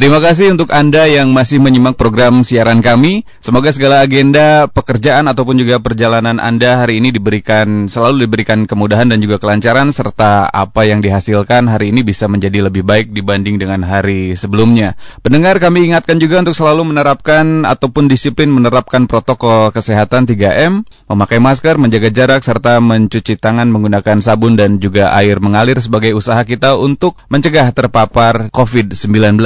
Terima 0.00 0.16
kasih 0.16 0.56
untuk 0.56 0.72
Anda 0.72 1.04
yang 1.12 1.28
masih 1.36 1.60
menyimak 1.60 1.92
program 1.92 2.40
siaran 2.40 2.80
kami. 2.80 3.28
Semoga 3.44 3.68
segala 3.68 4.00
agenda 4.00 4.64
pekerjaan 4.64 5.28
ataupun 5.28 5.60
juga 5.60 5.76
perjalanan 5.76 6.40
Anda 6.40 6.80
hari 6.80 7.04
ini 7.04 7.12
diberikan 7.12 7.84
selalu 7.84 8.24
diberikan 8.24 8.64
kemudahan 8.64 9.12
dan 9.12 9.20
juga 9.20 9.36
kelancaran 9.36 9.92
serta 9.92 10.48
apa 10.48 10.88
yang 10.88 11.04
dihasilkan 11.04 11.68
hari 11.68 11.92
ini 11.92 12.00
bisa 12.00 12.32
menjadi 12.32 12.72
lebih 12.72 12.80
baik 12.80 13.12
dibanding 13.12 13.60
dengan 13.60 13.84
hari 13.84 14.32
sebelumnya. 14.40 14.96
Pendengar 15.20 15.60
kami 15.60 15.92
ingatkan 15.92 16.16
juga 16.16 16.48
untuk 16.48 16.56
selalu 16.56 16.96
menerapkan 16.96 17.68
ataupun 17.68 18.08
disiplin 18.08 18.48
menerapkan 18.48 19.04
protokol 19.04 19.68
kesehatan 19.68 20.24
3M, 20.24 20.88
memakai 21.12 21.44
masker, 21.44 21.76
menjaga 21.76 22.08
jarak 22.08 22.40
serta 22.40 22.80
mencuci 22.80 23.36
tangan 23.36 23.68
menggunakan 23.68 24.24
sabun 24.24 24.56
dan 24.56 24.80
juga 24.80 25.12
air 25.12 25.44
mengalir 25.44 25.76
sebagai 25.76 26.16
usaha 26.16 26.40
kita 26.40 26.80
untuk 26.80 27.20
mencegah 27.28 27.68
terpapar 27.76 28.48
COVID-19. 28.48 29.36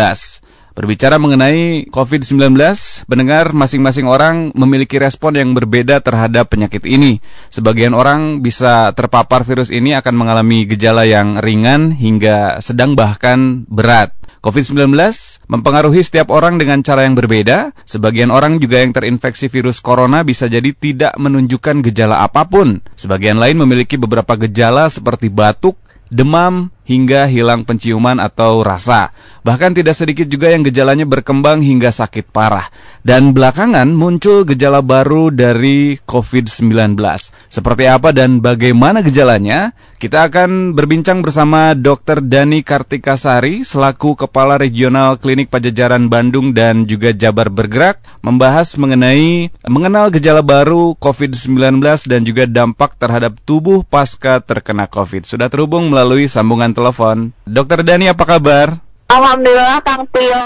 Berbicara 0.75 1.23
mengenai 1.23 1.87
COVID-19, 1.87 2.51
pendengar 3.07 3.55
masing-masing 3.55 4.11
orang 4.11 4.51
memiliki 4.59 4.99
respon 4.99 5.39
yang 5.39 5.55
berbeda 5.55 6.03
terhadap 6.03 6.51
penyakit 6.51 6.83
ini. 6.83 7.23
Sebagian 7.55 7.95
orang 7.95 8.43
bisa 8.43 8.91
terpapar 8.91 9.47
virus 9.47 9.71
ini 9.71 9.95
akan 9.95 10.19
mengalami 10.19 10.67
gejala 10.67 11.07
yang 11.07 11.39
ringan 11.39 11.95
hingga 11.95 12.59
sedang 12.59 12.99
bahkan 12.99 13.63
berat. 13.71 14.19
COVID-19 14.43 14.99
mempengaruhi 15.47 16.03
setiap 16.03 16.35
orang 16.35 16.59
dengan 16.59 16.83
cara 16.83 17.07
yang 17.07 17.15
berbeda. 17.15 17.71
Sebagian 17.87 18.35
orang 18.35 18.59
juga 18.59 18.83
yang 18.83 18.91
terinfeksi 18.91 19.47
virus 19.47 19.79
corona 19.79 20.27
bisa 20.27 20.51
jadi 20.51 20.75
tidak 20.75 21.15
menunjukkan 21.23 21.87
gejala 21.87 22.27
apa 22.27 22.51
pun. 22.51 22.83
Sebagian 22.99 23.39
lain 23.39 23.63
memiliki 23.63 23.95
beberapa 23.95 24.35
gejala 24.35 24.91
seperti 24.91 25.31
batuk, 25.31 25.79
demam, 26.11 26.74
hingga 26.85 27.27
hilang 27.27 27.65
penciuman 27.65 28.21
atau 28.21 28.61
rasa. 28.61 29.11
Bahkan 29.45 29.77
tidak 29.77 29.97
sedikit 29.97 30.25
juga 30.29 30.53
yang 30.53 30.65
gejalanya 30.65 31.05
berkembang 31.05 31.61
hingga 31.61 31.93
sakit 31.93 32.33
parah. 32.33 32.69
Dan 33.05 33.37
belakangan 33.37 33.93
muncul 33.93 34.49
gejala 34.49 34.81
baru 34.81 35.29
dari 35.29 36.01
COVID-19. 36.01 36.97
Seperti 37.53 37.85
apa 37.85 38.13
dan 38.17 38.41
bagaimana 38.41 39.05
gejalanya? 39.05 39.77
Kita 40.05 40.29
akan 40.29 40.77
berbincang 40.77 41.25
bersama 41.25 41.73
Dr. 41.73 42.21
Dani 42.21 42.61
Kartikasari 42.61 43.65
selaku 43.65 44.21
Kepala 44.21 44.61
Regional 44.61 45.17
Klinik 45.17 45.49
Pajajaran 45.49 46.13
Bandung 46.13 46.53
dan 46.53 46.85
juga 46.85 47.17
Jabar 47.17 47.49
Bergerak 47.49 48.05
membahas 48.21 48.77
mengenai 48.77 49.49
mengenal 49.65 50.13
gejala 50.13 50.45
baru 50.45 50.93
COVID-19 51.01 51.81
dan 52.05 52.21
juga 52.21 52.45
dampak 52.45 53.01
terhadap 53.01 53.41
tubuh 53.49 53.81
pasca 53.81 54.45
terkena 54.45 54.85
COVID. 54.93 55.25
Sudah 55.25 55.49
terhubung 55.49 55.89
melalui 55.89 56.29
sambungan 56.29 56.74
telepon. 56.75 57.31
Dokter 57.47 57.81
Dani 57.87 58.11
apa 58.11 58.25
kabar? 58.27 58.77
Alhamdulillah 59.09 59.81
Kang 59.87 60.05
Tio 60.11 60.43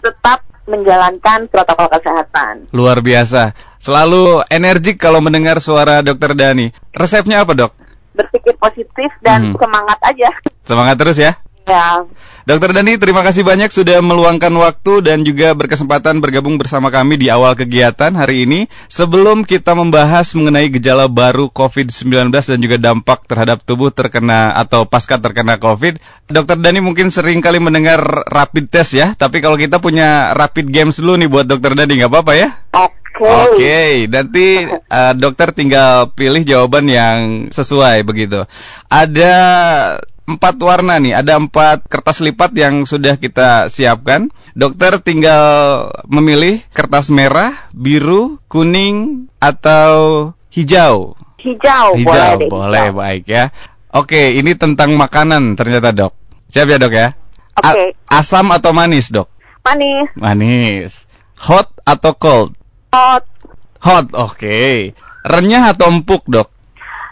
tetap 0.00 0.40
menjalankan 0.64 1.50
protokol 1.50 1.90
kesehatan. 1.90 2.70
Luar 2.72 3.02
biasa. 3.02 3.52
Selalu 3.82 4.46
energik 4.48 4.96
kalau 5.02 5.18
mendengar 5.18 5.58
suara 5.58 6.00
Dokter 6.00 6.32
Dani. 6.32 6.70
Resepnya 6.94 7.42
apa, 7.42 7.52
Dok? 7.52 7.72
Berpikir 8.14 8.54
positif 8.56 9.10
dan 9.20 9.52
hmm. 9.52 9.58
semangat 9.58 9.98
aja. 10.06 10.30
Semangat 10.64 10.96
terus 10.96 11.18
ya? 11.18 11.36
Ya. 11.68 12.04
Dokter 12.48 12.74
Dani, 12.74 12.98
terima 12.98 13.22
kasih 13.22 13.46
banyak 13.46 13.70
sudah 13.70 14.02
meluangkan 14.02 14.50
waktu 14.58 15.06
dan 15.06 15.22
juga 15.22 15.54
berkesempatan 15.54 16.18
bergabung 16.18 16.58
bersama 16.58 16.90
kami 16.90 17.20
di 17.20 17.30
awal 17.30 17.54
kegiatan 17.54 18.10
hari 18.16 18.48
ini. 18.48 18.66
Sebelum 18.90 19.46
kita 19.46 19.76
membahas 19.78 20.34
mengenai 20.34 20.66
gejala 20.72 21.06
baru 21.06 21.46
COVID-19 21.52 22.32
dan 22.32 22.58
juga 22.58 22.76
dampak 22.80 23.28
terhadap 23.30 23.62
tubuh 23.62 23.94
terkena 23.94 24.56
atau 24.58 24.88
pasca 24.88 25.20
terkena 25.20 25.62
COVID, 25.62 26.00
Dokter 26.26 26.58
Dani 26.58 26.82
mungkin 26.82 27.14
sering 27.14 27.38
kali 27.38 27.62
mendengar 27.62 28.02
rapid 28.26 28.66
test 28.66 28.98
ya, 28.98 29.14
tapi 29.14 29.38
kalau 29.38 29.54
kita 29.54 29.78
punya 29.78 30.34
rapid 30.34 30.74
games 30.74 30.98
dulu 30.98 31.20
nih 31.22 31.28
buat 31.30 31.46
Dokter 31.46 31.78
Dani, 31.78 32.02
nggak 32.02 32.10
apa-apa 32.10 32.32
ya? 32.34 32.48
Oke. 32.74 32.98
Oke, 33.20 33.60
okay. 33.60 33.92
nanti 34.08 34.64
uh, 34.64 35.12
dokter 35.22 35.52
tinggal 35.52 36.08
pilih 36.16 36.40
jawaban 36.40 36.88
yang 36.88 37.18
sesuai 37.52 38.00
begitu. 38.08 38.48
Ada 38.88 39.34
empat 40.36 40.56
warna 40.62 41.02
nih, 41.02 41.18
ada 41.18 41.34
empat 41.40 41.90
kertas 41.90 42.22
lipat 42.22 42.54
yang 42.54 42.86
sudah 42.86 43.18
kita 43.18 43.66
siapkan. 43.66 44.30
Dokter 44.54 44.98
tinggal 45.02 45.42
memilih 46.06 46.62
kertas 46.70 47.10
merah, 47.10 47.54
biru, 47.74 48.38
kuning, 48.46 49.26
atau 49.42 50.30
hijau. 50.52 51.18
Hijau, 51.40 51.96
hijau 51.96 52.36
boleh, 52.36 52.50
boleh 52.50 52.86
hijau. 52.90 52.98
baik 53.00 53.24
ya. 53.26 53.44
Oke, 53.90 54.38
ini 54.38 54.54
tentang 54.54 54.94
makanan 54.94 55.58
ternyata 55.58 55.90
dok. 55.90 56.14
Siap 56.52 56.66
ya 56.68 56.78
dok 56.78 56.94
ya? 56.94 57.08
Oke. 57.58 57.66
Okay. 57.66 57.88
asam 58.06 58.54
atau 58.54 58.70
manis 58.70 59.10
dok? 59.10 59.26
Manis. 59.66 60.08
Manis. 60.14 60.92
Hot 61.42 61.68
atau 61.82 62.12
cold? 62.14 62.50
Hot. 62.94 63.24
Hot, 63.82 64.06
oke. 64.12 64.36
Okay. 64.36 64.92
Renyah 65.26 65.74
atau 65.74 65.88
empuk 65.88 66.28
dok? 66.28 66.52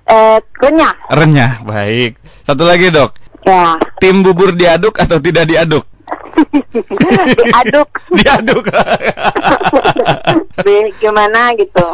Eh, 0.09 0.39
renyah. 0.65 0.95
Renyah, 1.13 1.53
baik. 1.69 2.17
Satu 2.49 2.65
lagi 2.65 2.89
dok. 2.89 3.13
Ya. 3.45 3.77
Tim 4.01 4.25
bubur 4.25 4.57
diaduk 4.57 4.97
atau 4.97 5.21
tidak 5.21 5.45
diaduk? 5.45 5.85
diaduk. 7.45 7.89
diaduk. 8.17 8.65
Gimana 10.99 11.53
gitu. 11.57 11.87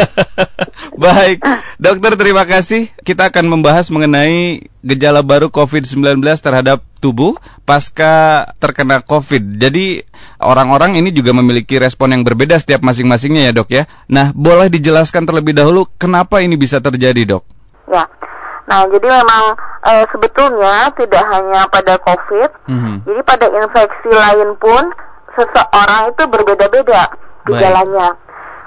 Baik, 1.05 1.43
dokter 1.83 2.15
terima 2.15 2.47
kasih. 2.47 2.87
Kita 3.03 3.35
akan 3.35 3.51
membahas 3.51 3.91
mengenai 3.91 4.63
gejala 4.85 5.27
baru 5.27 5.51
COVID-19 5.51 6.23
terhadap 6.39 6.87
tubuh 7.03 7.35
pasca 7.67 8.47
terkena 8.63 9.03
COVID. 9.03 9.59
Jadi 9.59 10.07
orang-orang 10.39 11.01
ini 11.03 11.11
juga 11.11 11.35
memiliki 11.35 11.81
respon 11.83 12.15
yang 12.15 12.23
berbeda 12.23 12.55
setiap 12.61 12.85
masing-masingnya 12.87 13.51
ya 13.51 13.53
dok 13.57 13.69
ya. 13.75 13.83
Nah, 14.07 14.31
boleh 14.31 14.71
dijelaskan 14.71 15.27
terlebih 15.27 15.57
dahulu 15.57 15.89
kenapa 15.99 16.45
ini 16.45 16.55
bisa 16.55 16.79
terjadi 16.79 17.37
dok? 17.39 17.54
Ya. 17.95 18.05
Nah, 18.65 18.89
jadi 18.91 19.07
memang 19.07 19.45
e, 19.85 19.93
sebetulnya 20.11 20.91
tidak 20.97 21.25
hanya 21.31 21.69
pada 21.69 21.95
COVID, 22.01 22.51
mm-hmm. 22.67 22.95
jadi 23.05 23.21
pada 23.23 23.47
infeksi 23.53 24.11
lain 24.11 24.57
pun 24.57 24.83
seseorang 25.37 26.11
itu 26.11 26.23
berbeda-beda 26.27 27.13
gejalanya. 27.45 28.17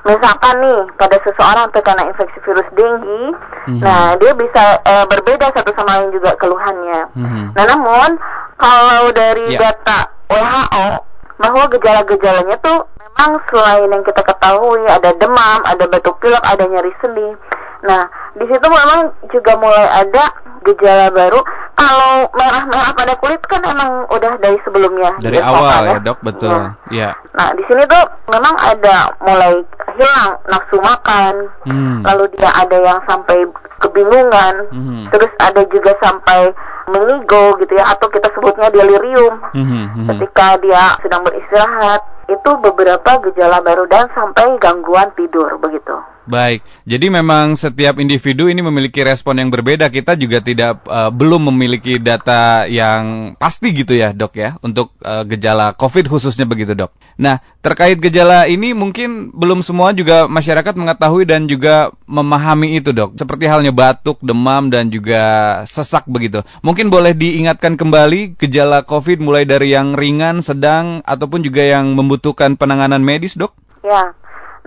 Misalkan 0.05 0.55
nih, 0.63 0.79
pada 0.95 1.17
seseorang 1.19 1.67
terkena 1.73 2.07
infeksi 2.07 2.39
virus 2.45 2.69
dengue, 2.77 3.33
mm-hmm. 3.33 3.81
nah 3.81 4.13
dia 4.21 4.31
bisa 4.37 4.63
e, 4.85 4.93
berbeda 5.09 5.49
satu 5.51 5.73
sama 5.73 5.99
lain 5.99 6.13
juga 6.13 6.37
keluhannya. 6.37 7.01
Mm-hmm. 7.17 7.45
Nah, 7.57 7.65
namun 7.65 8.09
kalau 8.61 9.09
dari 9.11 9.57
yeah. 9.57 9.73
data 9.73 9.99
WHO 10.29 10.87
bahwa 11.37 11.63
gejala-gejalanya 11.73 12.55
tuh 12.61 12.85
memang 13.01 13.41
selain 13.49 13.89
yang 13.89 14.03
kita 14.05 14.21
ketahui 14.21 14.85
ada 14.85 15.09
demam, 15.17 15.59
ada 15.65 15.85
batuk 15.89 16.21
pilek, 16.21 16.41
ada 16.45 16.63
nyeri 16.69 16.93
sendi. 17.01 17.29
Nah, 17.85 18.09
di 18.33 18.45
situ 18.49 18.65
memang 18.65 19.13
juga 19.29 19.53
mulai 19.57 19.85
ada 20.05 20.25
gejala 20.65 21.07
baru. 21.13 21.39
Kalau 21.77 22.25
merah-merah 22.33 22.91
pada 22.97 23.13
kulit 23.21 23.41
kan 23.45 23.61
emang 23.61 24.09
udah 24.09 24.33
dari 24.41 24.57
sebelumnya. 24.65 25.13
Dari 25.21 25.37
awal 25.37 25.85
ya, 25.85 25.99
dok, 26.01 26.19
betul. 26.25 26.49
Nah, 26.49 26.73
ya. 26.89 27.13
nah 27.37 27.53
di 27.53 27.61
sini 27.69 27.85
tuh 27.85 28.03
memang 28.33 28.55
ada 28.57 29.13
mulai 29.21 29.61
hilang 29.93 30.31
nafsu 30.49 30.77
makan, 30.81 31.33
hmm. 31.69 32.01
lalu 32.01 32.33
dia 32.33 32.49
ada 32.57 32.77
yang 32.81 32.99
sampai 33.05 33.45
kebingungan, 33.77 34.55
hmm. 34.73 35.03
terus 35.13 35.29
ada 35.37 35.61
juga 35.69 35.93
sampai 36.01 36.49
mengigo 36.89 37.61
gitu 37.61 37.77
ya, 37.77 37.93
atau 37.93 38.09
kita 38.09 38.25
sebutnya 38.33 38.73
delirium. 38.73 39.37
Hmm. 39.53 39.85
Hmm. 39.93 40.07
Ketika 40.09 40.57
dia 40.65 40.97
sedang 41.05 41.21
beristirahat, 41.21 42.01
itu 42.27 42.51
beberapa 42.59 43.11
gejala 43.29 43.63
baru 43.63 43.85
dan 43.87 44.09
sampai 44.11 44.57
gangguan 44.59 45.13
tidur 45.15 45.47
begitu. 45.61 45.95
Baik, 46.27 46.59
jadi 46.83 47.07
memang 47.07 47.55
setiap 47.55 48.03
individu 48.03 48.51
ini 48.51 48.59
memiliki 48.59 48.99
respon 48.99 49.39
yang 49.39 49.47
berbeda. 49.47 49.87
Kita 49.87 50.19
juga 50.19 50.43
tidak 50.43 50.83
uh, 50.83 51.07
belum 51.07 51.47
memiliki 51.47 52.03
data 52.03 52.67
yang 52.67 53.31
pasti 53.39 53.71
gitu 53.71 53.95
ya, 53.95 54.11
dok 54.11 54.35
ya, 54.35 54.59
untuk 54.59 54.91
uh, 55.07 55.23
gejala 55.23 55.71
COVID 55.79 56.11
khususnya 56.11 56.43
begitu, 56.43 56.75
dok. 56.75 56.91
Nah, 57.15 57.39
terkait 57.63 57.95
gejala 58.03 58.43
ini 58.51 58.75
mungkin 58.75 59.31
belum 59.31 59.63
semua 59.63 59.95
juga 59.95 60.27
masyarakat 60.27 60.75
mengetahui 60.75 61.23
dan 61.23 61.47
juga 61.47 61.95
memahami 62.11 62.75
itu, 62.75 62.91
dok. 62.91 63.15
Seperti 63.15 63.47
halnya 63.47 63.71
batuk, 63.71 64.19
demam 64.19 64.67
dan 64.67 64.91
juga 64.91 65.63
sesak 65.63 66.11
begitu. 66.11 66.43
Mungkin 66.59 66.91
boleh 66.91 67.15
diingatkan 67.15 67.79
kembali 67.79 68.35
gejala 68.35 68.83
COVID 68.83 69.23
mulai 69.23 69.47
dari 69.47 69.71
yang 69.71 69.95
ringan, 69.95 70.43
sedang 70.43 70.99
ataupun 71.07 71.39
juga 71.39 71.63
yang 71.63 71.95
membutuhkan 71.95 72.59
penanganan 72.59 72.99
medis, 72.99 73.39
dok? 73.39 73.55
Ya. 73.79 74.11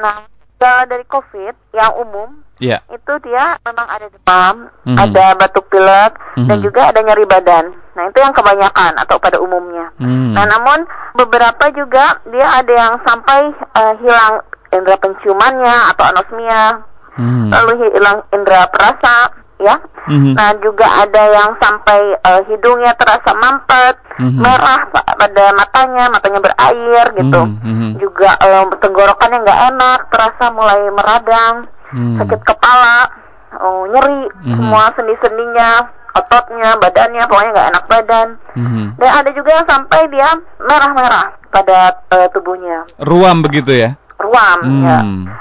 Nah, 0.01 0.30
gejala 0.61 0.85
dari 0.85 1.09
COVID 1.09 1.73
yang 1.73 1.97
umum 2.05 2.29
yeah. 2.61 2.85
itu 2.93 3.12
dia 3.25 3.57
memang 3.65 3.89
ada 3.89 4.07
demam, 4.12 4.69
mm 4.69 4.93
-hmm. 4.93 4.97
ada 5.01 5.25
batuk 5.41 5.73
pilek, 5.73 6.12
mm 6.21 6.21
-hmm. 6.37 6.49
dan 6.53 6.57
juga 6.61 6.81
ada 6.93 7.01
nyeri 7.01 7.25
badan. 7.25 7.65
Nah 7.97 8.05
itu 8.12 8.21
yang 8.21 8.37
kebanyakan 8.37 8.93
atau 9.01 9.17
pada 9.17 9.41
umumnya. 9.41 9.89
Mm. 9.97 10.37
Nah 10.37 10.45
namun 10.45 10.85
beberapa 11.17 11.65
juga 11.73 12.21
dia 12.29 12.61
ada 12.61 12.73
yang 12.77 12.95
sampai 13.09 13.57
uh, 13.73 13.95
hilang 14.05 14.45
indera 14.69 15.01
penciumannya 15.01 15.77
atau 15.97 16.05
anosmia, 16.12 16.85
mm. 17.17 17.49
lalu 17.49 17.73
hilang 17.97 18.21
indera 18.29 18.69
perasa, 18.69 19.33
ya. 19.61 19.77
Mm-hmm. 20.09 20.35
Nah 20.35 20.51
juga 20.65 20.87
ada 20.89 21.23
yang 21.31 21.51
sampai 21.61 22.01
uh, 22.25 22.43
hidungnya 22.49 22.93
terasa 22.97 23.31
mampet, 23.37 23.95
mm-hmm. 24.19 24.41
merah 24.41 24.81
pada 24.91 25.45
matanya, 25.55 26.05
matanya 26.09 26.41
berair 26.41 27.07
gitu. 27.15 27.43
Mm-hmm. 27.47 27.91
Juga 28.01 28.31
uh, 28.41 28.65
tenggorokannya 28.81 29.39
nggak 29.45 29.61
enak, 29.77 29.99
terasa 30.09 30.45
mulai 30.51 30.81
meradang, 30.91 31.55
mm-hmm. 31.93 32.17
sakit 32.25 32.41
kepala, 32.43 33.12
uh, 33.61 33.85
nyeri, 33.93 34.27
mm-hmm. 34.27 34.57
semua 34.57 34.83
sendi-sendinya, 34.97 35.71
ototnya, 36.17 36.71
badannya, 36.81 37.23
pokoknya 37.29 37.51
nggak 37.53 37.71
enak 37.77 37.85
badan. 37.87 38.29
Mm-hmm. 38.56 38.87
Dan 38.97 39.11
ada 39.13 39.31
juga 39.37 39.51
yang 39.61 39.67
sampai 39.69 40.01
dia 40.09 40.29
merah-merah 40.59 41.27
pada 41.53 41.79
uh, 42.11 42.27
tubuhnya. 42.33 42.89
Ruam 43.05 43.45
begitu 43.45 43.77
ya? 43.77 43.95
Ruam 44.21 44.59
mm. 44.69 44.85
ya. 44.85 44.99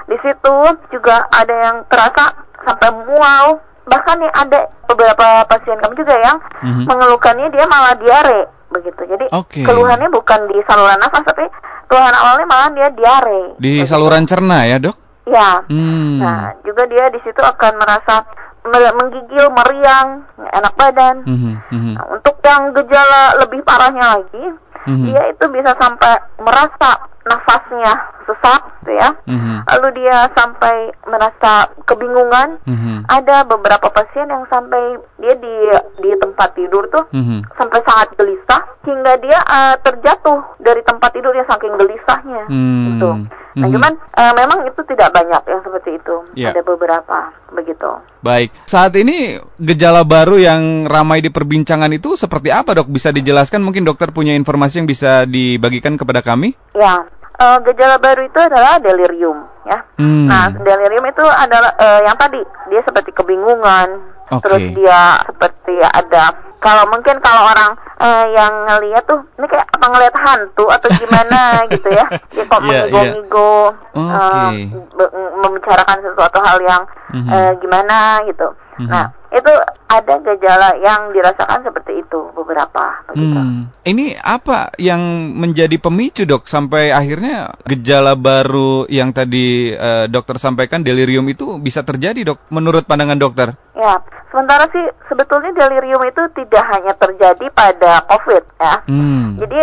Di 0.08 0.18
situ 0.24 0.56
juga 0.88 1.28
ada 1.36 1.52
yang 1.52 1.84
terasa 1.92 2.32
sampai 2.64 2.90
mual 2.96 3.60
bahkan 3.90 4.16
nih 4.22 4.32
ada 4.32 4.60
beberapa 4.86 5.44
pasien 5.50 5.78
kami 5.82 5.94
juga 5.98 6.16
yang 6.22 6.38
mm-hmm. 6.38 6.86
mengeluhkannya 6.86 7.48
dia 7.52 7.66
malah 7.66 7.94
diare 7.98 8.40
begitu. 8.70 9.02
Jadi 9.10 9.26
okay. 9.34 9.66
keluhannya 9.66 10.10
bukan 10.14 10.46
di 10.48 10.62
saluran 10.70 11.02
nafas 11.02 11.26
tapi 11.26 11.46
keluhan 11.90 12.16
awalnya 12.16 12.46
malah 12.46 12.70
dia 12.72 12.88
diare. 12.94 13.58
Di 13.58 13.82
begitu. 13.82 13.90
saluran 13.90 14.24
cerna 14.30 14.64
ya 14.70 14.78
dok? 14.78 14.96
Ya. 15.30 15.66
Hmm. 15.66 16.22
Nah 16.22 16.54
juga 16.62 16.86
dia 16.86 17.10
di 17.10 17.20
situ 17.26 17.42
akan 17.42 17.74
merasa 17.82 18.26
menggigil, 18.70 19.46
meriang, 19.50 20.26
enak 20.38 20.74
badan. 20.78 21.16
Mm-hmm. 21.26 21.54
Mm-hmm. 21.74 21.94
Nah, 21.98 22.06
untuk 22.14 22.36
yang 22.44 22.70
gejala 22.76 23.22
lebih 23.42 23.62
parahnya 23.66 24.20
lagi, 24.20 24.46
mm-hmm. 24.86 25.06
dia 25.10 25.22
itu 25.32 25.46
bisa 25.50 25.72
sampai 25.80 26.14
merasa 26.42 26.92
nafasnya 27.28 27.94
sesak 28.30 28.62
gitu 28.90 28.98
ya. 28.98 29.10
Mm-hmm. 29.30 29.58
Lalu 29.70 29.88
dia 30.02 30.18
sampai 30.34 30.76
merasa 31.06 31.70
kebingungan. 31.86 32.58
Mm-hmm. 32.66 32.98
Ada 33.06 33.46
beberapa 33.46 33.88
pasien 33.94 34.26
yang 34.30 34.46
sampai 34.50 34.98
dia 35.22 35.34
di 35.38 35.56
di 36.02 36.10
tempat 36.18 36.58
tidur 36.58 36.90
tuh 36.90 37.06
mm-hmm. 37.14 37.40
sampai 37.54 37.80
sangat 37.86 38.10
gelisah 38.18 38.62
hingga 38.86 39.14
dia 39.22 39.40
uh, 39.46 39.76
terjatuh 39.82 40.58
dari 40.58 40.82
tempat 40.82 41.10
tidur 41.14 41.34
yang 41.38 41.46
saking 41.46 41.74
gelisahnya 41.78 42.44
mm-hmm. 42.50 42.86
gitu. 42.96 43.10
Nah, 43.10 43.66
mm-hmm. 43.66 43.74
cuman 43.76 43.94
uh, 44.18 44.34
memang 44.38 44.60
itu 44.66 44.82
tidak 44.90 45.10
banyak 45.14 45.44
yang 45.46 45.62
seperti 45.62 45.90
itu. 45.98 46.16
Yeah. 46.34 46.54
Ada 46.54 46.62
beberapa 46.66 47.18
begitu. 47.54 47.90
Baik. 48.20 48.54
Saat 48.68 48.94
ini 49.00 49.40
gejala 49.58 50.06
baru 50.06 50.38
yang 50.38 50.86
ramai 50.86 51.24
diperbincangan 51.24 51.90
itu 51.96 52.14
seperti 52.20 52.54
apa, 52.54 52.78
Dok? 52.78 52.92
Bisa 52.92 53.10
dijelaskan 53.10 53.64
mungkin 53.64 53.88
dokter 53.88 54.12
punya 54.14 54.36
informasi 54.38 54.84
yang 54.84 54.90
bisa 54.90 55.24
dibagikan 55.26 55.98
kepada 55.98 56.22
kami? 56.22 56.54
Ya 56.78 57.10
uh, 57.40 57.58
gejala 57.64 57.98
baru 57.98 58.28
itu 58.28 58.40
adalah 58.40 58.78
delirium 58.84 59.48
ya. 59.66 59.80
Hmm. 59.96 60.28
Nah, 60.28 60.52
delirium 60.54 61.06
itu 61.08 61.24
adalah 61.24 61.72
uh, 61.80 62.00
yang 62.04 62.16
tadi 62.20 62.44
dia 62.70 62.82
seperti 62.84 63.16
kebingungan, 63.16 63.88
okay. 64.30 64.44
terus 64.44 64.64
dia 64.76 65.24
seperti 65.26 65.76
ada 65.80 66.50
kalau 66.60 66.84
mungkin 66.92 67.16
kalau 67.24 67.48
orang 67.48 67.72
uh, 68.04 68.26
yang 68.36 68.52
ngelihat 68.68 69.04
tuh 69.08 69.24
ini 69.40 69.48
kayak 69.48 69.64
apa 69.64 69.86
ngelihat 69.96 70.16
hantu 70.20 70.68
atau 70.68 70.88
gimana 70.92 71.42
gitu 71.74 71.88
ya. 71.88 72.06
Dia 72.36 72.44
kok 72.44 72.60
yeah, 72.68 72.84
mengigo-ngigo 72.86 73.56
yeah. 73.96 74.04
okay. 74.04 75.08
uh, 75.08 75.32
membicarakan 75.40 75.98
sesuatu 76.04 76.38
hal 76.44 76.58
yang 76.60 76.84
mm 77.14 77.22
-hmm. 77.22 77.30
uh, 77.30 77.52
gimana 77.62 77.98
gitu. 78.26 78.48
Mm 78.50 78.86
-hmm. 78.86 78.90
Nah, 78.90 79.06
itu 79.30 79.54
ada 79.90 80.16
gejala 80.26 80.70
yang 80.82 81.14
dirasakan 81.14 81.62
seperti 81.62 82.02
itu 82.02 82.34
beberapa. 82.34 83.06
Hmm. 83.14 83.70
Ini 83.86 84.18
apa 84.18 84.74
yang 84.82 85.34
menjadi 85.38 85.78
pemicu 85.78 86.26
dok 86.26 86.50
sampai 86.50 86.90
akhirnya 86.90 87.54
gejala 87.70 88.18
baru 88.18 88.90
yang 88.90 89.14
tadi 89.14 89.74
uh, 89.74 90.10
dokter 90.10 90.42
sampaikan 90.42 90.82
delirium 90.82 91.30
itu 91.30 91.62
bisa 91.62 91.86
terjadi 91.86 92.34
dok 92.34 92.42
menurut 92.50 92.90
pandangan 92.90 93.22
dokter? 93.22 93.54
Ya, 93.78 94.02
sementara 94.34 94.66
sih 94.74 94.86
sebetulnya 95.06 95.54
delirium 95.54 96.02
itu 96.10 96.24
tidak 96.34 96.64
hanya 96.74 96.94
terjadi 96.98 97.46
pada 97.54 98.02
COVID 98.10 98.44
ya. 98.58 98.74
Hmm. 98.90 99.38
Jadi 99.38 99.60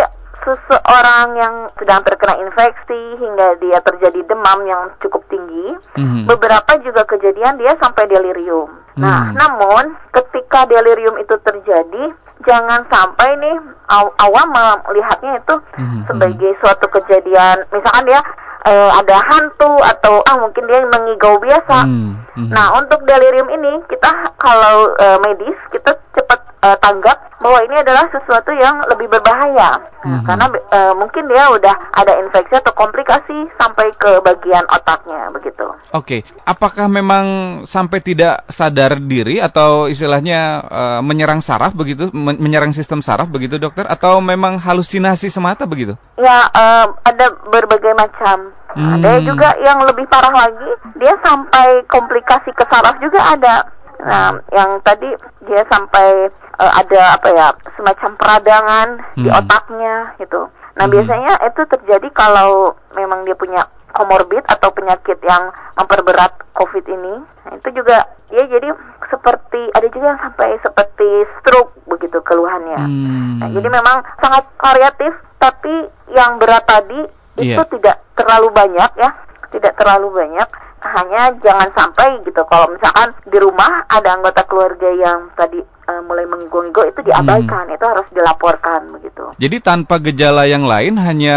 seseorang 0.46 1.34
yang 1.34 1.54
sedang 1.74 2.06
terkena 2.06 2.38
infeksi 2.38 3.18
hingga 3.18 3.58
dia 3.58 3.82
terjadi 3.82 4.22
demam 4.30 4.62
yang 4.62 4.94
cukup 5.02 5.26
tinggi, 5.26 5.74
mm-hmm. 5.98 6.30
beberapa 6.30 6.78
juga 6.86 7.02
kejadian 7.02 7.58
dia 7.58 7.74
sampai 7.82 8.06
delirium. 8.06 8.70
Mm. 8.94 9.02
Nah, 9.02 9.34
namun 9.34 9.98
ketika 10.14 10.70
delirium 10.70 11.18
itu 11.18 11.34
terjadi, 11.42 12.14
jangan 12.46 12.86
sampai 12.86 13.34
nih 13.42 13.56
aw- 13.90 14.14
awam 14.22 14.54
melihatnya 14.86 15.42
itu 15.42 15.54
mm-hmm. 15.58 16.00
sebagai 16.06 16.50
suatu 16.62 16.86
kejadian, 16.94 17.66
misalkan 17.74 18.06
dia 18.06 18.22
eh, 18.70 18.90
ada 19.02 19.16
hantu 19.26 19.72
atau 19.82 20.22
ah 20.30 20.36
mungkin 20.38 20.70
dia 20.70 20.86
mengigau 20.86 21.42
biasa. 21.42 21.90
Mm-hmm. 21.90 22.25
Nah, 22.36 22.76
untuk 22.76 23.00
delirium 23.08 23.48
ini 23.48 23.80
kita 23.88 24.36
kalau 24.36 24.92
eh, 25.00 25.18
medis 25.24 25.56
kita 25.72 25.96
cepat 26.16 26.40
uh, 26.66 26.76
tanggap 26.80 27.18
bahwa 27.38 27.58
ini 27.62 27.76
adalah 27.78 28.08
sesuatu 28.10 28.50
yang 28.56 28.80
lebih 28.88 29.06
berbahaya 29.12 29.78
mm-hmm. 30.02 30.24
karena 30.24 30.46
uh, 30.50 30.94
mungkin 30.96 31.28
dia 31.28 31.52
udah 31.52 31.74
ada 31.94 32.12
infeksi 32.24 32.58
atau 32.58 32.72
komplikasi 32.72 33.36
sampai 33.60 33.92
ke 33.94 34.18
bagian 34.24 34.64
otaknya 34.66 35.30
begitu. 35.30 35.68
Oke, 35.94 35.94
okay. 35.94 36.20
apakah 36.48 36.88
memang 36.90 37.26
sampai 37.68 38.00
tidak 38.02 38.48
sadar 38.50 38.98
diri 38.98 39.38
atau 39.38 39.86
istilahnya 39.86 40.64
uh, 40.64 41.00
menyerang 41.04 41.44
saraf 41.44 41.76
begitu, 41.76 42.10
men- 42.10 42.40
menyerang 42.40 42.72
sistem 42.74 43.04
saraf 43.04 43.28
begitu 43.30 43.60
dokter 43.60 43.86
atau 43.86 44.18
memang 44.18 44.58
halusinasi 44.58 45.30
semata 45.30 45.68
begitu? 45.68 45.94
Ya, 46.18 46.50
uh, 46.50 46.96
ada 47.04 47.36
berbagai 47.52 47.94
macam. 47.94 48.56
Hmm. 48.76 49.00
Ada 49.00 49.24
juga 49.24 49.56
yang 49.64 49.80
lebih 49.88 50.04
parah 50.12 50.36
lagi, 50.36 50.70
dia 51.00 51.16
sampai 51.24 51.80
komplikasi 51.88 52.52
ke 52.52 52.64
saraf 52.68 53.00
juga 53.00 53.24
ada. 53.32 53.56
Nah, 54.04 54.36
yang 54.52 54.84
tadi 54.84 55.08
dia 55.48 55.64
sampai 55.72 56.28
uh, 56.60 56.72
ada 56.76 57.16
apa 57.16 57.28
ya 57.32 57.48
semacam 57.80 58.10
peradangan 58.20 58.88
hmm. 59.16 59.24
di 59.24 59.28
otaknya 59.32 60.12
gitu. 60.20 60.52
Nah, 60.76 60.84
hmm. 60.84 60.92
biasanya 60.92 61.32
itu 61.48 61.62
terjadi 61.72 62.08
kalau 62.12 62.76
memang 62.92 63.24
dia 63.24 63.32
punya 63.32 63.64
komorbid 63.96 64.44
atau 64.44 64.68
penyakit 64.76 65.16
yang 65.24 65.48
memperberat 65.80 66.36
COVID 66.52 66.84
ini. 66.84 67.24
Nah, 67.48 67.52
itu 67.56 67.72
juga 67.72 68.04
ya 68.28 68.44
jadi 68.44 68.76
seperti 69.08 69.72
ada 69.72 69.88
juga 69.88 70.12
yang 70.12 70.20
sampai 70.20 70.60
seperti 70.60 71.08
stroke 71.40 71.72
begitu 71.88 72.20
keluhannya. 72.20 72.76
Hmm. 72.84 73.40
Nah, 73.40 73.48
jadi 73.56 73.68
memang 73.72 74.04
sangat 74.20 74.44
variatif 74.60 75.16
tapi 75.40 75.88
yang 76.12 76.36
berat 76.36 76.68
tadi 76.68 77.00
itu 77.38 77.52
yeah. 77.56 77.68
tidak 77.68 77.96
terlalu 78.16 78.48
banyak 78.52 78.90
ya, 78.96 79.10
tidak 79.52 79.72
terlalu 79.76 80.08
banyak 80.12 80.48
hanya 80.86 81.34
jangan 81.42 81.70
sampai 81.74 82.22
gitu 82.22 82.42
kalau 82.46 82.70
misalkan 82.70 83.10
di 83.26 83.38
rumah 83.40 83.84
ada 83.90 84.14
anggota 84.14 84.46
keluarga 84.46 84.86
yang 84.94 85.32
tadi 85.34 85.58
uh, 85.58 86.02
mulai 86.06 86.28
menggonggong 86.28 86.92
itu 86.92 87.00
diabaikan 87.02 87.66
hmm. 87.70 87.74
itu 87.74 87.84
harus 87.86 88.06
dilaporkan 88.14 88.80
begitu 88.94 89.24
jadi 89.40 89.56
tanpa 89.62 89.98
gejala 89.98 90.46
yang 90.46 90.68
lain 90.68 91.00
hanya 91.00 91.36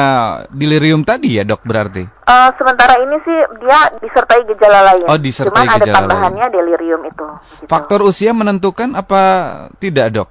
delirium 0.53 1.01
tadi 1.01 1.41
ya 1.41 1.43
dok 1.47 1.65
berarti 1.65 2.05
uh, 2.05 2.49
sementara 2.59 3.01
ini 3.01 3.17
sih 3.25 3.37
dia 3.63 3.79
disertai 3.97 4.41
gejala 4.53 4.79
lain 4.93 5.05
oh 5.09 5.19
disertai 5.19 5.49
cuman 5.49 5.65
gejala 5.65 5.81
ada 5.81 5.95
tambahannya 6.03 6.45
lain. 6.45 6.53
delirium 6.53 7.01
itu 7.07 7.27
gitu. 7.63 7.69
faktor 7.69 7.99
usia 8.05 8.31
menentukan 8.35 8.93
apa 8.93 9.21
tidak 9.81 10.07
dok 10.13 10.29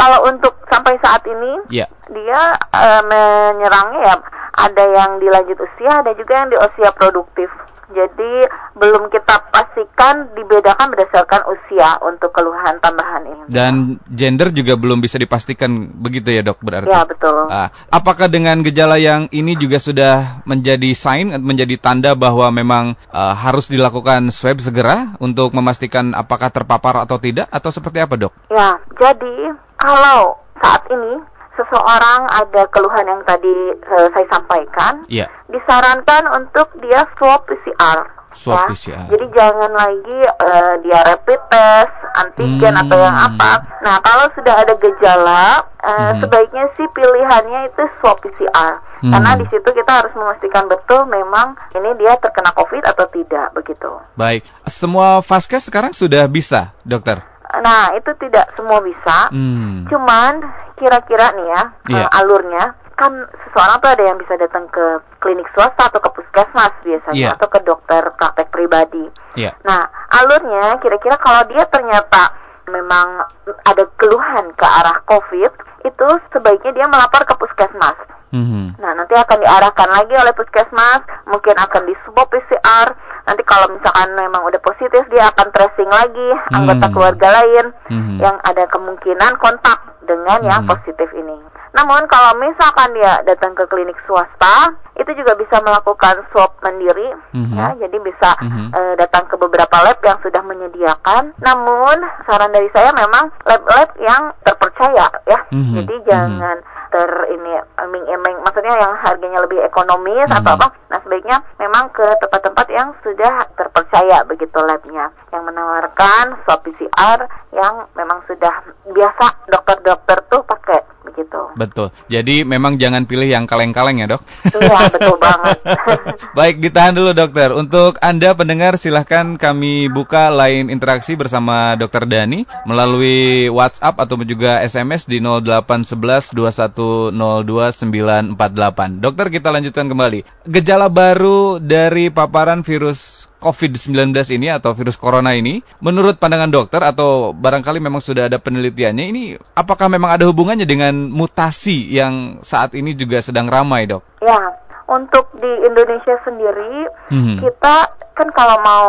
kalau 0.00 0.32
untuk 0.32 0.56
sampai 0.72 0.96
saat 1.04 1.20
ini 1.28 1.52
yeah. 1.68 1.88
dia 2.08 2.56
uh, 2.72 3.02
menyerangnya 3.04 4.00
ya 4.00 4.16
ada 4.56 4.84
yang 4.88 5.20
di 5.20 5.28
lanjut 5.28 5.60
usia 5.60 6.00
ada 6.00 6.16
juga 6.16 6.32
yang 6.40 6.48
di 6.48 6.56
usia 6.56 6.88
produktif 6.96 7.52
jadi 7.90 8.46
belum 8.78 9.10
kita 9.10 9.50
pastikan 9.50 10.30
dibedakan 10.38 10.94
berdasarkan 10.94 11.42
usia 11.50 11.98
untuk 12.06 12.30
keluhan 12.30 12.78
tambahan 12.78 13.22
ini. 13.26 13.44
Dan 13.50 13.98
gender 14.06 14.54
juga 14.54 14.78
belum 14.78 15.02
bisa 15.02 15.18
dipastikan 15.18 15.90
begitu 15.98 16.30
ya 16.30 16.46
dok 16.46 16.62
berarti? 16.62 16.86
Ya 16.86 17.02
betul. 17.02 17.50
Ah, 17.50 17.74
apakah 17.90 18.30
dengan 18.30 18.62
gejala 18.62 18.96
yang 19.02 19.26
ini 19.34 19.58
juga 19.58 19.82
sudah 19.82 20.42
menjadi 20.46 20.94
sign, 20.94 21.34
menjadi 21.42 21.76
tanda 21.82 22.14
bahwa 22.14 22.46
memang 22.54 22.94
uh, 23.10 23.34
harus 23.34 23.66
dilakukan 23.66 24.30
swab 24.30 24.62
segera 24.62 25.18
untuk 25.18 25.50
memastikan 25.50 26.14
apakah 26.14 26.48
terpapar 26.54 27.02
atau 27.02 27.18
tidak 27.18 27.50
atau 27.50 27.74
seperti 27.74 27.98
apa 28.06 28.14
dok? 28.14 28.32
Ya, 28.54 28.78
jadi 29.02 29.50
kalau 29.80 30.36
saat 30.60 30.84
ini 30.92 31.24
seseorang 31.56 32.20
ada 32.30 32.62
keluhan 32.72 33.06
yang 33.08 33.22
tadi 33.24 33.56
uh, 33.84 34.08
saya 34.12 34.26
sampaikan, 34.32 35.04
yeah. 35.10 35.28
disarankan 35.50 36.24
untuk 36.36 36.72
dia 36.80 37.04
swab 37.18 37.44
PCR. 37.48 38.08
Swab 38.30 38.70
ya. 38.70 38.72
PCR. 38.72 39.04
Jadi 39.10 39.26
jangan 39.34 39.72
lagi 39.74 40.18
uh, 40.24 40.74
dia 40.86 41.00
rapid 41.02 41.40
test, 41.50 41.94
antigen 42.16 42.74
hmm. 42.78 42.82
atau 42.86 42.96
yang 42.96 43.18
apa. 43.18 43.52
Nah 43.82 43.96
kalau 44.00 44.26
sudah 44.38 44.54
ada 44.62 44.74
gejala, 44.78 45.66
uh, 45.82 45.90
hmm. 45.90 46.20
sebaiknya 46.22 46.64
sih 46.78 46.86
pilihannya 46.94 47.60
itu 47.74 47.82
swab 48.00 48.22
PCR. 48.22 48.80
Hmm. 49.00 49.12
Karena 49.16 49.30
di 49.40 49.46
situ 49.48 49.68
kita 49.68 49.92
harus 50.04 50.12
memastikan 50.12 50.68
betul 50.68 51.08
memang 51.08 51.56
ini 51.72 51.90
dia 51.98 52.14
terkena 52.20 52.52
COVID 52.52 52.84
atau 52.84 53.08
tidak 53.10 53.46
begitu. 53.56 53.90
Baik, 54.14 54.44
semua 54.68 55.24
vaskes 55.24 55.66
sekarang 55.66 55.96
sudah 55.96 56.28
bisa, 56.28 56.76
dokter. 56.84 57.24
Nah, 57.58 57.90
itu 57.98 58.10
tidak 58.22 58.54
semua 58.54 58.78
bisa. 58.78 59.32
Hmm. 59.34 59.90
Cuman 59.90 60.38
kira-kira 60.78 61.34
nih 61.34 61.46
ya, 61.50 61.62
yeah. 61.90 62.06
uh, 62.06 62.18
alurnya 62.22 62.78
kan 62.94 63.12
seseorang 63.48 63.80
tuh 63.80 63.90
ada 63.96 64.04
yang 64.12 64.18
bisa 64.20 64.36
datang 64.36 64.68
ke 64.68 65.00
klinik 65.24 65.48
swasta 65.56 65.88
atau 65.88 66.04
ke 66.04 66.10
puskesmas 66.20 66.72
biasanya 66.84 67.16
yeah. 67.16 67.32
atau 67.32 67.48
ke 67.48 67.58
dokter 67.64 68.04
praktek 68.14 68.52
pribadi. 68.52 69.08
Yeah. 69.34 69.56
Nah, 69.64 69.88
alurnya 70.20 70.76
kira-kira 70.84 71.16
kalau 71.16 71.48
dia 71.48 71.64
ternyata 71.72 72.36
memang 72.68 73.24
ada 73.66 73.84
keluhan 73.96 74.52
ke 74.54 74.66
arah 74.68 75.00
COVID, 75.08 75.52
itu 75.88 76.08
sebaiknya 76.30 76.72
dia 76.76 76.86
melapor 76.86 77.24
ke 77.24 77.34
puskesmas. 77.34 77.98
Mm-hmm. 78.30 78.78
Nah, 78.78 78.92
nanti 78.94 79.14
akan 79.18 79.38
diarahkan 79.42 79.88
lagi 79.90 80.14
oleh 80.14 80.32
puskesmas, 80.36 81.02
mungkin 81.26 81.56
akan 81.58 81.82
di 81.88 81.94
swab 82.06 82.30
PCR. 82.30 82.94
Nanti 83.30 83.46
kalau 83.46 83.70
misalkan 83.70 84.10
memang 84.18 84.42
udah 84.42 84.58
positif, 84.58 85.06
dia 85.14 85.30
akan 85.30 85.54
tracing 85.54 85.86
lagi 85.86 86.28
mm-hmm. 86.34 86.56
anggota 86.58 86.86
keluarga 86.90 87.28
lain 87.38 87.70
mm-hmm. 87.86 88.18
yang 88.18 88.34
ada 88.42 88.66
kemungkinan 88.66 89.38
kontak 89.38 89.78
dengan 90.02 90.42
mm-hmm. 90.42 90.50
yang 90.50 90.62
positif 90.66 91.06
ini. 91.14 91.38
Namun 91.70 92.02
kalau 92.10 92.34
misalkan 92.42 92.90
dia 92.98 93.22
datang 93.22 93.54
ke 93.54 93.62
klinik 93.70 93.94
swasta, 94.02 94.74
itu 94.98 95.14
juga 95.14 95.38
bisa 95.38 95.62
melakukan 95.62 96.26
swab 96.34 96.58
mandiri, 96.60 97.14
mm-hmm. 97.30 97.54
ya. 97.54 97.68
Jadi 97.86 97.96
bisa 98.02 98.34
mm-hmm. 98.42 98.66
uh, 98.74 98.94
datang 98.98 99.30
ke 99.30 99.38
beberapa 99.38 99.78
lab 99.78 99.98
yang 100.02 100.18
sudah 100.18 100.42
menyediakan. 100.42 101.30
Namun 101.38 102.02
saran 102.26 102.50
dari 102.50 102.66
saya 102.74 102.90
memang 102.90 103.30
lab-lab 103.46 103.94
yang 104.02 104.34
terpercaya, 104.42 105.06
ya. 105.30 105.38
Mm-hmm. 105.54 105.74
Jadi 105.78 105.94
mhm. 105.94 106.04
jangan 106.10 106.58
mm-hmm. 106.58 106.90
ter 106.90 107.10
ini 107.30 107.52
eming-eming, 107.78 108.36
maksudnya 108.42 108.74
yang 108.74 108.92
harganya 108.98 109.38
lebih 109.46 109.62
ekonomis 109.62 110.26
mm-hmm. 110.26 110.38
atau 110.42 110.52
apa. 110.58 110.66
Nah 110.90 110.98
sebaiknya 111.06 111.38
memang 111.62 111.86
ke 111.94 112.06
tempat-tempat 112.18 112.66
yang 112.74 112.90
sudah 113.06 113.19
terpercaya 113.56 114.24
begitu 114.24 114.58
labnya, 114.60 115.12
yang 115.32 115.42
menawarkan 115.44 116.40
swab 116.46 116.64
PCR 116.64 117.26
yang 117.52 117.84
memang 117.92 118.24
sudah 118.24 118.64
biasa 118.88 119.50
dokter-dokter 119.50 120.18
tuh 120.30 120.42
pakai 120.46 120.80
begitu. 121.10 121.40
Betul. 121.58 121.88
Jadi 122.06 122.46
memang 122.46 122.78
jangan 122.78 123.04
pilih 123.04 123.26
yang 123.26 123.44
kaleng-kaleng 123.44 124.00
ya 124.00 124.06
dok. 124.16 124.22
Iya 124.46 124.78
betul 124.88 125.16
banget. 125.18 125.58
Baik 126.38 126.62
ditahan 126.62 126.94
dulu 126.94 127.10
dokter. 127.12 127.50
Untuk 127.52 127.98
anda 128.00 128.32
pendengar 128.32 128.78
silahkan 128.78 129.34
kami 129.34 129.90
buka 129.90 130.30
line 130.30 130.70
interaksi 130.70 131.18
bersama 131.18 131.74
dokter 131.74 132.06
Dani 132.06 132.46
melalui 132.64 133.50
WhatsApp 133.50 133.98
ataupun 133.98 134.24
juga 134.24 134.62
SMS 134.62 135.10
di 135.10 135.18
0811 135.18 136.32
948. 136.32 139.02
Dokter 139.02 139.26
kita 139.28 139.50
lanjutkan 139.50 139.90
kembali. 139.90 140.46
Gejala 140.46 140.86
baru 140.86 141.58
dari 141.58 142.08
paparan 142.08 142.62
virus 142.62 143.26
COVID-19 143.40 144.12
ini 144.36 144.52
atau 144.52 144.76
virus 144.76 145.00
corona 145.00 145.32
ini, 145.32 145.64
menurut 145.80 146.20
pandangan 146.20 146.52
dokter 146.52 146.84
atau 146.84 147.32
barangkali 147.32 147.80
memang 147.80 148.04
sudah 148.04 148.28
ada 148.28 148.36
penelitiannya, 148.36 149.04
ini 149.08 149.22
apakah 149.56 149.88
memang 149.88 150.12
ada 150.12 150.28
hubungannya 150.28 150.68
dengan 150.68 151.08
mutasi 151.08 151.88
yang 151.90 152.44
saat 152.44 152.76
ini 152.76 152.92
juga 152.92 153.24
sedang 153.24 153.48
ramai, 153.48 153.88
dok? 153.88 154.04
Ya, 154.20 154.60
untuk 154.90 155.32
di 155.40 155.50
Indonesia 155.64 156.20
sendiri, 156.20 156.86
hmm. 157.08 157.38
kita 157.40 157.76
kan 158.20 158.28
kalau 158.36 158.56
mau 158.60 158.88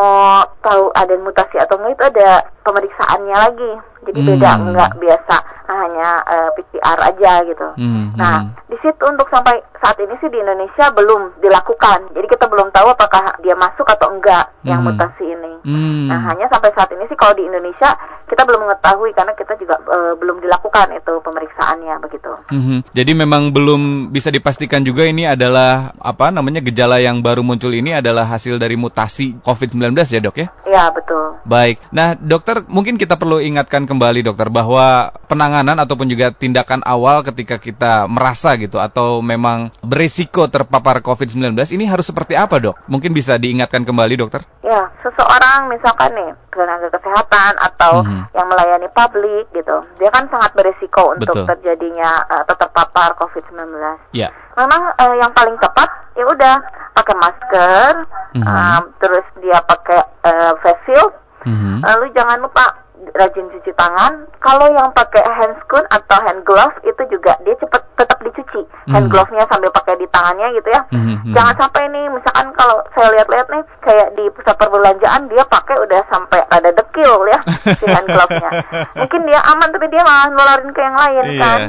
tahu 0.60 0.92
ada 0.92 1.16
mutasi 1.16 1.56
atau 1.56 1.80
enggak 1.80 1.96
itu 1.96 2.04
ada 2.12 2.30
pemeriksaannya 2.68 3.36
lagi. 3.40 3.72
Jadi 4.02 4.20
hmm. 4.20 4.30
beda 4.34 4.50
enggak 4.60 4.92
biasa 5.00 5.36
hanya 5.72 6.10
uh, 6.28 6.36
eh, 6.36 6.50
PCR 6.60 7.00
aja 7.00 7.32
gitu. 7.48 7.68
Hmm. 7.80 8.12
Nah, 8.20 8.44
hmm. 8.44 8.68
di 8.68 8.78
situ 8.84 9.04
untuk 9.08 9.32
sampai 9.32 9.56
saat 9.80 9.96
ini 10.04 10.14
sih 10.20 10.28
di 10.28 10.42
Indonesia 10.42 10.92
belum 10.92 11.40
dilakukan. 11.40 12.12
Jadi 12.12 12.28
kita 12.28 12.52
belum 12.52 12.74
tahu 12.76 12.92
apakah 12.92 13.40
dia 13.40 13.56
masuk 13.56 13.88
atau 13.88 14.12
enggak 14.12 14.52
hmm. 14.62 14.68
yang 14.68 14.82
mutasi 14.84 15.24
ini. 15.24 15.54
Hmm. 15.64 16.10
Nah, 16.10 16.20
hanya 16.34 16.50
sampai 16.52 16.74
saat 16.76 16.90
ini 16.92 17.06
sih 17.08 17.16
kalau 17.16 17.38
di 17.38 17.46
Indonesia 17.46 17.94
kita 18.28 18.48
belum 18.48 18.64
mengetahui 18.66 19.12
karena 19.14 19.34
kita 19.38 19.54
juga 19.62 19.76
uh, 19.86 20.18
belum 20.18 20.42
dilakukan 20.42 20.98
itu 20.98 21.14
pemeriksaannya 21.22 21.94
begitu. 22.02 22.32
Hmm. 22.50 22.80
Jadi 22.92 23.12
memang 23.14 23.54
belum 23.54 24.10
bisa 24.10 24.34
dipastikan 24.34 24.82
juga 24.82 25.06
ini 25.06 25.30
adalah 25.30 25.94
apa 26.02 26.34
namanya 26.34 26.64
gejala 26.66 26.98
yang 26.98 27.22
baru 27.22 27.46
muncul 27.46 27.70
ini 27.70 27.94
adalah 27.94 28.26
hasil 28.26 28.58
dari 28.58 28.74
mutasi 28.80 29.21
COVID-19 29.46 29.94
ya, 29.98 30.20
Dok 30.22 30.38
ya? 30.38 30.48
Iya, 30.66 30.84
betul. 30.94 31.42
Baik. 31.46 31.82
Nah, 31.90 32.14
dokter 32.16 32.62
mungkin 32.70 32.96
kita 32.96 33.18
perlu 33.18 33.42
ingatkan 33.42 33.90
kembali 33.90 34.22
dokter 34.26 34.48
bahwa 34.54 35.12
penanganan 35.26 35.78
ataupun 35.82 36.08
juga 36.10 36.30
tindakan 36.32 36.86
awal 36.86 37.26
ketika 37.26 37.58
kita 37.58 38.06
merasa 38.06 38.54
gitu 38.58 38.78
atau 38.78 39.20
memang 39.26 39.74
berisiko 39.82 40.46
terpapar 40.48 41.02
COVID-19 41.02 41.54
ini 41.74 41.86
harus 41.90 42.08
seperti 42.10 42.38
apa 42.38 42.62
dok? 42.62 42.76
Mungkin 42.86 43.12
bisa 43.12 43.38
diingatkan 43.38 43.86
kembali 43.86 44.16
dokter? 44.22 44.46
Ya, 44.62 44.88
seseorang 45.02 45.68
misalkan 45.72 46.14
nih 46.14 46.32
tenaga 46.52 46.88
kesehatan 46.94 47.54
atau 47.58 48.04
mm 48.04 48.08
-hmm. 48.08 48.22
yang 48.36 48.48
melayani 48.52 48.90
publik 48.92 49.46
gitu, 49.56 49.78
dia 49.98 50.12
kan 50.12 50.28
sangat 50.28 50.52
berisiko 50.54 51.16
untuk 51.16 51.34
Betul. 51.34 51.46
terjadinya 51.48 52.28
atau 52.28 52.56
terpapar 52.60 53.16
COVID-19. 53.18 53.72
Ya. 54.12 54.30
Memang 54.58 54.82
uh, 55.00 55.16
yang 55.20 55.32
paling 55.32 55.56
tepat 55.60 55.90
ya 56.16 56.26
udah 56.28 56.56
pakai 56.92 57.16
masker, 57.18 57.92
mm 58.36 58.42
-hmm. 58.44 58.48
um, 58.48 58.84
terus 59.00 59.26
dia 59.40 59.58
pakai 59.64 60.02
uh, 60.28 60.54
face 60.60 60.82
shield, 60.86 61.14
mm 61.48 61.56
-hmm. 61.56 61.76
lalu 61.88 62.06
jangan 62.12 62.38
lupa 62.44 62.82
rajin 63.16 63.50
cuci 63.50 63.72
tangan. 63.74 64.30
Kalau 64.40 64.68
yang 64.72 64.90
pakai 64.94 65.24
hand 65.26 65.58
screen 65.66 65.86
atau 65.90 66.18
hand 66.22 66.42
glove 66.46 66.76
itu 66.86 67.02
juga 67.10 67.36
dia 67.42 67.56
cepat 67.58 67.82
tetap 67.98 68.18
dicuci 68.22 68.62
hmm. 68.62 68.94
hand 68.94 69.08
glove-nya 69.10 69.46
sambil 69.50 69.70
pakai 69.74 69.98
di 69.98 70.08
tangannya 70.10 70.48
gitu 70.58 70.70
ya. 70.70 70.82
Hmm, 70.94 71.22
hmm. 71.22 71.34
Jangan 71.34 71.56
sampai 71.58 71.84
nih 71.90 72.06
misalkan 72.14 72.48
kalau 72.58 72.78
saya 72.94 73.08
lihat-lihat 73.18 73.48
nih 73.50 73.64
kayak 73.82 74.08
di 74.18 74.26
pusat 74.34 74.56
perbelanjaan 74.58 75.22
dia 75.30 75.44
pakai 75.46 75.76
udah 75.82 76.02
sampai 76.10 76.40
ada 76.50 76.70
dekil 76.74 77.14
ya 77.30 77.40
si 77.78 77.86
hand 77.90 78.10
glove-nya. 78.14 78.50
Mungkin 78.98 79.22
dia 79.26 79.40
aman 79.50 79.70
tapi 79.74 79.88
dia 79.90 80.02
malah 80.06 80.28
nularin 80.30 80.72
ke 80.72 80.82
yang 80.82 80.98
lain 80.98 81.26
yeah. 81.36 81.42
kan. 81.42 81.60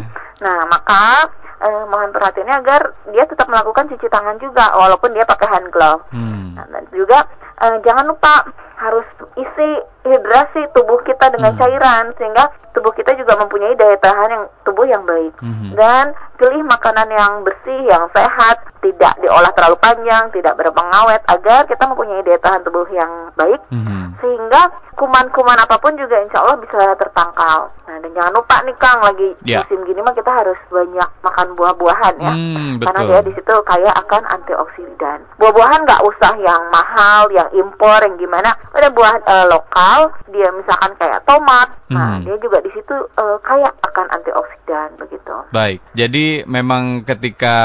Nah, 0.43 0.59
maka 0.67 1.31
eh, 1.63 1.85
mohon 1.87 2.11
perhatiannya 2.11 2.57
agar 2.63 2.83
dia 3.15 3.25
tetap 3.25 3.47
melakukan 3.47 3.87
cuci 3.91 4.07
tangan 4.11 4.37
juga 4.43 4.75
walaupun 4.75 5.15
dia 5.15 5.23
pakai 5.23 5.49
hand 5.49 5.69
glove. 5.71 6.03
Hmm. 6.11 6.59
Nah, 6.59 6.67
dan 6.69 6.85
juga 6.91 7.25
eh, 7.63 7.77
jangan 7.87 8.07
lupa 8.11 8.51
harus 8.83 9.07
isi 9.39 9.71
hidrasi 10.03 10.75
tubuh 10.75 10.99
kita 11.07 11.31
dengan 11.31 11.55
hmm. 11.55 11.61
cairan 11.63 12.05
sehingga 12.19 12.45
tubuh 12.73 12.93
kita 12.97 13.13
juga 13.17 13.37
mempunyai 13.39 13.77
daya 13.77 13.97
tahan 14.01 14.29
yang 14.33 14.45
tubuh 14.65 14.87
yang 14.89 15.05
baik. 15.05 15.35
Hmm. 15.43 15.73
dan 15.77 16.13
pilih 16.37 16.63
makanan 16.67 17.09
yang 17.13 17.33
bersih 17.47 17.81
yang 17.87 18.05
sehat 18.13 18.61
tidak 18.83 19.15
diolah 19.23 19.53
terlalu 19.55 19.79
panjang 19.79 20.27
tidak 20.35 20.59
berpengawet 20.59 21.23
agar 21.31 21.65
kita 21.71 21.85
mempunyai 21.87 22.25
daya 22.27 22.41
tahan 22.41 22.63
tubuh 22.67 22.87
yang 22.93 23.31
baik. 23.37 23.61
Hmm. 23.71 24.15
sehingga 24.23 24.71
kuman-kuman 24.95 25.59
apa 25.59 25.83
pun 25.83 25.99
juga 25.99 26.15
insya 26.23 26.47
Allah 26.47 26.63
bisa 26.63 26.79
tertangkal. 26.95 27.75
Nah 27.91 27.97
dan 27.99 28.11
jangan 28.15 28.33
lupa 28.39 28.57
nih 28.63 28.77
Kang 28.79 29.01
lagi 29.03 29.29
yeah. 29.43 29.67
musim 29.67 29.83
gini 29.83 29.99
mah 29.99 30.15
kita 30.15 30.31
harus 30.31 30.59
banyak 30.71 31.09
makan 31.27 31.49
buah-buahan 31.59 32.15
ya. 32.23 32.35
Hmm, 32.35 32.73
karena 32.79 33.01
dia 33.11 33.21
di 33.27 33.33
situ 33.35 33.55
kaya 33.67 33.91
akan 33.99 34.23
antioksidan. 34.31 35.19
Buah-buahan 35.43 35.81
nggak 35.83 36.03
usah 36.07 36.33
yang 36.39 36.63
mahal 36.71 37.27
yang 37.35 37.49
impor 37.51 37.99
yang 38.05 38.15
gimana 38.15 38.55
ada 38.83 38.91
buah 38.91 39.15
uh, 39.23 39.47
lokal 39.47 40.11
dia 40.35 40.51
misalkan 40.51 40.91
kayak 40.99 41.23
tomat 41.23 41.71
nah 41.87 42.19
hmm. 42.19 42.27
dia 42.27 42.37
juga 42.43 42.59
di 42.67 42.71
situ 42.75 42.97
uh, 43.15 43.39
kaya 43.39 43.71
akan 43.71 44.07
antioksidan 44.11 44.99
begitu. 44.99 45.31
Baik 45.55 45.79
jadi 45.95 46.43
memang 46.51 47.07
ketika 47.07 47.57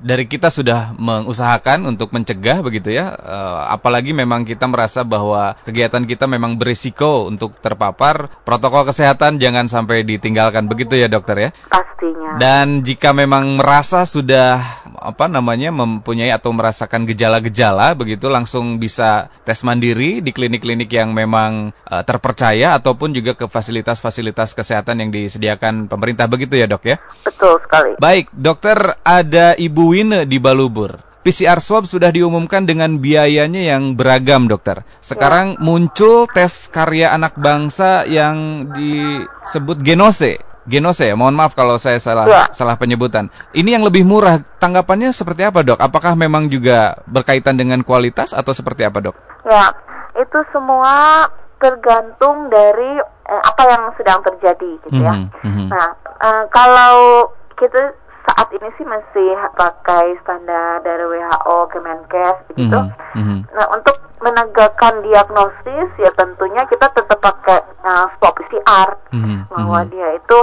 dari 0.00 0.24
kita 0.24 0.48
sudah 0.48 0.96
mengusahakan 0.96 1.84
untuk 1.84 2.16
mencegah 2.16 2.64
begitu 2.64 2.96
ya 2.96 3.12
uh, 3.12 3.68
apalagi 3.76 4.16
memang 4.16 4.48
kita 4.48 4.64
merasa 4.64 5.04
bahwa 5.04 5.52
kegiatan 5.68 6.08
kita 6.08 6.24
memang 6.24 6.56
berisiko 6.56 7.28
untuk 7.28 7.60
terpapar 7.60 8.32
protokol 8.48 8.88
kesehatan 8.88 9.36
jangan 9.36 9.68
sampai 9.68 10.00
ditinggalkan 10.00 10.64
begitu 10.64 10.96
ya 10.96 11.12
dokter 11.12 11.36
ya? 11.36 11.50
Pastinya. 11.68 12.40
Dan 12.40 12.80
jika 12.88 13.12
memang 13.12 13.60
merasa 13.60 14.08
sudah 14.08 14.64
apa 15.04 15.28
namanya 15.28 15.68
mempunyai 15.68 16.32
atau 16.32 16.48
merasakan 16.56 17.04
gejala-gejala 17.04 17.92
begitu 17.92 18.32
langsung 18.32 18.80
bisa 18.80 19.28
tes 19.44 19.60
mandiri 19.60 20.24
di 20.24 20.32
klinik-klinik 20.54 20.90
yang 20.94 21.10
memang 21.10 21.74
uh, 21.90 22.02
terpercaya 22.06 22.78
ataupun 22.78 23.10
juga 23.10 23.34
ke 23.34 23.50
fasilitas-fasilitas 23.50 24.54
kesehatan 24.54 25.02
yang 25.02 25.10
disediakan 25.10 25.90
pemerintah 25.90 26.30
begitu 26.30 26.54
ya, 26.54 26.70
Dok 26.70 26.84
ya? 26.86 26.96
Betul 27.26 27.58
sekali. 27.58 27.98
Baik, 27.98 28.30
dokter 28.30 28.78
ada 29.02 29.58
Ibu 29.58 29.82
Wine 29.90 30.18
di 30.30 30.38
Balubur. 30.38 31.02
PCR 31.24 31.56
swab 31.56 31.88
sudah 31.88 32.12
diumumkan 32.12 32.68
dengan 32.68 33.00
biayanya 33.00 33.64
yang 33.64 33.96
beragam, 33.96 34.44
dokter. 34.44 34.84
Sekarang 35.00 35.56
ya. 35.56 35.58
muncul 35.58 36.28
tes 36.28 36.68
karya 36.68 37.16
anak 37.16 37.40
bangsa 37.40 38.04
yang 38.04 38.68
disebut 38.76 39.80
genose. 39.80 40.36
Genose 40.68 41.12
mohon 41.16 41.36
maaf 41.36 41.52
kalau 41.52 41.76
saya 41.76 42.00
salah 42.00 42.24
ya. 42.24 42.44
salah 42.52 42.76
penyebutan. 42.76 43.32
Ini 43.56 43.80
yang 43.80 43.84
lebih 43.84 44.04
murah. 44.04 44.40
Tanggapannya 44.60 45.12
seperti 45.16 45.48
apa, 45.48 45.64
Dok? 45.64 45.80
Apakah 45.80 46.12
memang 46.12 46.48
juga 46.52 47.00
berkaitan 47.08 47.56
dengan 47.56 47.80
kualitas 47.84 48.36
atau 48.36 48.52
seperti 48.52 48.84
apa, 48.84 49.00
Dok? 49.00 49.16
Ya, 49.44 49.72
itu 50.18 50.38
semua 50.52 51.26
tergantung 51.58 52.52
dari 52.52 53.00
eh, 53.02 53.42
apa 53.42 53.62
yang 53.70 53.82
sedang 53.96 54.20
terjadi 54.22 54.70
gitu 54.86 55.00
ya. 55.00 55.14
Mm 55.14 55.28
-hmm. 55.30 55.66
Nah, 55.70 55.88
eh, 56.22 56.44
kalau 56.52 57.28
kita 57.56 57.94
saat 58.24 58.48
ini 58.56 58.68
sih 58.80 58.86
masih 58.88 59.36
pakai 59.52 60.16
standar 60.24 60.80
dari 60.80 61.04
WHO, 61.04 61.56
Kemenkes 61.70 62.36
begitu. 62.52 62.80
Mm 63.16 63.22
-hmm. 63.22 63.38
Nah, 63.52 63.66
untuk 63.72 63.96
menegakkan 64.24 65.04
diagnosis 65.04 65.88
ya 66.00 66.08
tentunya 66.16 66.64
kita 66.64 66.88
tetap 66.96 67.20
pakai 67.20 67.60
uh, 67.84 68.08
swab 68.16 68.32
PCR 68.40 68.96
mm-hmm. 69.12 69.52
bahwa 69.52 69.84
mm-hmm. 69.84 69.92
dia 69.92 70.08
itu 70.16 70.38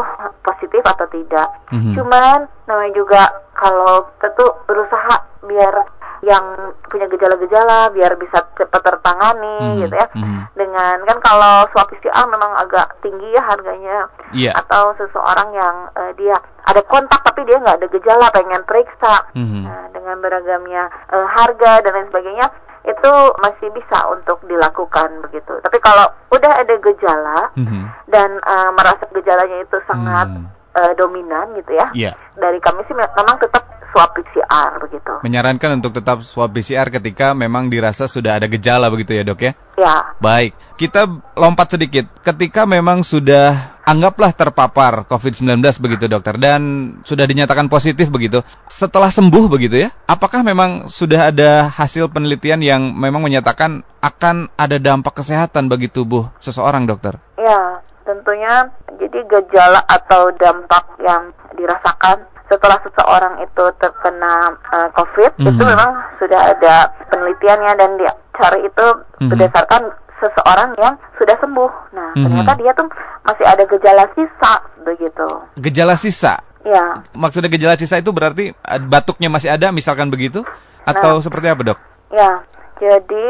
positif 0.45 0.83
atau 0.85 1.09
tidak. 1.09 1.49
Mm-hmm. 1.73 1.93
Cuman 1.97 2.45
namanya 2.69 2.93
juga 2.93 3.21
kalau 3.57 4.05
kita 4.05 4.29
tuh 4.37 4.51
berusaha 4.69 5.15
biar 5.49 5.73
yang 6.21 6.75
punya 6.85 7.09
gejala 7.09 7.33
gejala-gejala 7.41 7.89
biar 7.97 8.13
bisa 8.21 8.45
cepat 8.57 8.81
tertangani 8.81 9.57
hmm. 9.61 9.77
gitu 9.85 9.95
ya. 9.95 10.07
Hmm. 10.13 10.41
Dengan 10.53 10.95
kan 11.05 11.17
kalau 11.23 11.55
swab 11.73 11.89
PCR 11.89 12.25
memang 12.29 12.51
agak 12.61 13.01
tinggi 13.01 13.29
ya 13.33 13.41
harganya. 13.41 13.97
Yeah. 14.33 14.53
Atau 14.57 14.93
seseorang 15.01 15.49
yang 15.55 15.75
uh, 15.97 16.11
dia 16.17 16.37
ada 16.65 16.81
kontak 16.85 17.25
tapi 17.25 17.41
dia 17.49 17.57
nggak 17.57 17.81
ada 17.81 17.87
gejala 17.89 18.25
pengen 18.29 18.61
periksa 18.69 19.33
hmm. 19.33 19.65
nah, 19.65 19.85
dengan 19.89 20.21
beragamnya 20.21 20.83
uh, 21.09 21.25
harga 21.25 21.81
dan 21.81 21.91
lain 21.97 22.07
sebagainya 22.13 22.47
itu 22.81 23.13
masih 23.41 23.69
bisa 23.77 24.09
untuk 24.09 24.41
dilakukan 24.49 25.21
begitu. 25.29 25.53
Tapi 25.61 25.77
kalau 25.77 26.09
udah 26.33 26.53
ada 26.65 26.75
gejala 26.81 27.53
mm-hmm. 27.53 27.83
dan 28.09 28.41
uh, 28.41 28.73
merasa 28.73 29.05
gejalanya 29.13 29.61
itu 29.61 29.77
sangat 29.85 30.27
mm. 30.33 30.45
uh, 30.73 30.93
dominan 30.97 31.53
gitu 31.61 31.77
ya, 31.77 31.87
yeah. 31.93 32.13
dari 32.41 32.57
kami 32.57 32.81
sih 32.89 32.97
memang 32.97 33.37
tetap 33.37 33.61
swab 33.91 34.15
PCR 34.15 34.71
begitu. 34.81 35.13
Menyarankan 35.21 35.83
untuk 35.83 35.91
tetap 35.99 36.23
swab 36.23 36.55
PCR 36.55 36.87
ketika 36.89 37.35
memang 37.35 37.67
dirasa 37.67 38.07
sudah 38.07 38.39
ada 38.39 38.47
gejala 38.47 38.87
begitu 38.87 39.13
ya 39.13 39.23
dok 39.27 39.39
ya? 39.43 39.51
Ya. 39.75 40.15
Baik, 40.23 40.55
kita 40.79 41.07
lompat 41.35 41.75
sedikit. 41.75 42.07
Ketika 42.23 42.63
memang 42.63 43.03
sudah 43.03 43.75
anggaplah 43.83 44.31
terpapar 44.31 45.03
COVID-19 45.09 45.59
begitu 45.83 46.05
dokter 46.07 46.39
dan 46.39 46.61
sudah 47.03 47.27
dinyatakan 47.27 47.67
positif 47.67 48.07
begitu. 48.07 48.39
Setelah 48.71 49.11
sembuh 49.11 49.51
begitu 49.51 49.83
ya, 49.83 49.89
apakah 50.07 50.41
memang 50.45 50.87
sudah 50.87 51.33
ada 51.33 51.67
hasil 51.67 52.07
penelitian 52.07 52.63
yang 52.63 52.81
memang 52.95 53.19
menyatakan 53.19 53.83
akan 53.99 54.49
ada 54.55 54.79
dampak 54.79 55.19
kesehatan 55.19 55.67
bagi 55.67 55.91
tubuh 55.91 56.31
seseorang 56.39 56.87
dokter? 56.87 57.19
Ya, 57.35 57.83
tentunya 58.07 58.71
jadi 58.95 59.19
gejala 59.27 59.81
atau 59.85 60.31
dampak 60.39 60.99
yang 61.03 61.35
dirasakan 61.57 62.30
setelah 62.51 62.77
seseorang 62.83 63.33
itu 63.47 63.63
terkena 63.79 64.59
uh, 64.75 64.89
COVID 64.91 65.39
mm 65.39 65.39
-hmm. 65.39 65.51
itu 65.55 65.63
memang 65.63 65.91
sudah 66.19 66.41
ada 66.51 66.91
penelitiannya 67.07 67.73
dan 67.79 67.89
dia 67.95 68.11
cari 68.35 68.67
itu 68.67 68.87
mm 68.91 69.07
-hmm. 69.07 69.29
berdasarkan 69.31 69.81
seseorang 70.19 70.75
yang 70.75 70.99
sudah 71.15 71.35
sembuh. 71.39 71.71
Nah 71.95 72.11
mm 72.11 72.19
-hmm. 72.19 72.23
ternyata 72.27 72.51
dia 72.59 72.71
tuh 72.75 72.87
masih 73.23 73.45
ada 73.47 73.63
gejala 73.63 74.05
sisa 74.11 74.53
begitu. 74.83 75.27
Gejala 75.63 75.95
sisa? 75.95 76.43
Ya. 76.67 77.07
Maksudnya 77.15 77.47
gejala 77.47 77.79
sisa 77.79 78.03
itu 78.03 78.11
berarti 78.11 78.51
eh, 78.51 78.81
batuknya 78.83 79.31
masih 79.31 79.55
ada 79.55 79.71
misalkan 79.71 80.11
begitu 80.11 80.43
atau 80.83 81.17
nah, 81.17 81.23
seperti 81.23 81.47
apa 81.47 81.61
dok? 81.71 81.79
Ya. 82.11 82.43
Jadi 82.81 83.25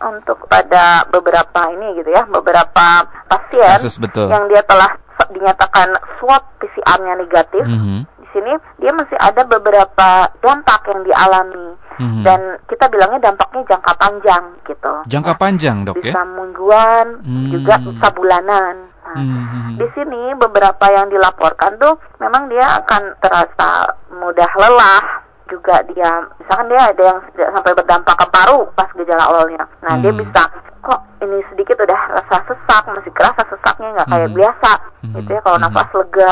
untuk 0.00 0.48
pada 0.48 1.04
beberapa 1.12 1.68
ini 1.76 2.00
gitu 2.00 2.08
ya, 2.08 2.24
beberapa 2.24 3.04
pasien 3.28 3.76
Kasus 3.76 4.00
betul. 4.00 4.32
yang 4.32 4.48
dia 4.48 4.64
telah 4.64 4.96
dinyatakan 5.28 5.92
swab 6.16 6.40
PCR-nya 6.56 7.12
negatif, 7.20 7.68
mm 7.68 7.80
-hmm 7.84 8.13
sini 8.34 8.52
dia 8.82 8.90
masih 8.90 9.16
ada 9.16 9.46
beberapa 9.46 10.28
dampak 10.42 10.80
yang 10.90 11.00
dialami 11.06 11.78
hmm. 12.02 12.22
dan 12.26 12.40
kita 12.66 12.90
bilangnya 12.90 13.30
dampaknya 13.30 13.62
jangka 13.70 13.92
panjang 13.94 14.44
gitu. 14.66 14.92
Jangka 15.06 15.32
panjang 15.38 15.76
dok 15.86 15.96
bisa 16.02 16.10
ya? 16.10 16.12
Bisa 16.12 16.22
mingguan 16.26 17.06
hmm. 17.22 17.48
juga 17.54 17.74
bisa 17.78 18.06
bulanan. 18.12 18.74
Nah, 19.04 19.20
hmm. 19.22 19.78
di 19.78 19.86
sini 19.94 20.22
beberapa 20.34 20.84
yang 20.90 21.06
dilaporkan 21.06 21.78
tuh 21.78 21.94
memang 22.18 22.50
dia 22.50 22.82
akan 22.82 23.02
terasa 23.22 23.94
mudah 24.10 24.50
lelah 24.58 25.24
juga 25.46 25.84
dia 25.92 26.24
misalkan 26.40 26.72
dia 26.72 26.82
ada 26.90 27.02
yang 27.04 27.20
sampai 27.52 27.72
berdampak 27.76 28.16
ke 28.16 28.26
paru 28.32 28.66
pas 28.74 28.90
gejala 28.96 29.24
awalnya. 29.30 29.62
Nah 29.84 29.94
hmm. 29.94 30.02
dia 30.02 30.12
bisa 30.18 30.42
kok 30.84 31.00
ini 31.24 31.38
sedikit 31.52 31.80
udah 31.80 32.00
rasa 32.20 32.36
sesak 32.44 32.82
masih 32.92 33.12
kerasa 33.16 33.42
sesaknya 33.48 33.88
nggak 33.96 34.08
kayak 34.08 34.28
hmm. 34.28 34.38
biasa 34.40 34.72
hmm. 35.04 35.14
gitu 35.20 35.30
ya 35.32 35.40
kalau 35.40 35.58
hmm. 35.60 35.64
nafas 35.68 35.88
lega 35.96 36.30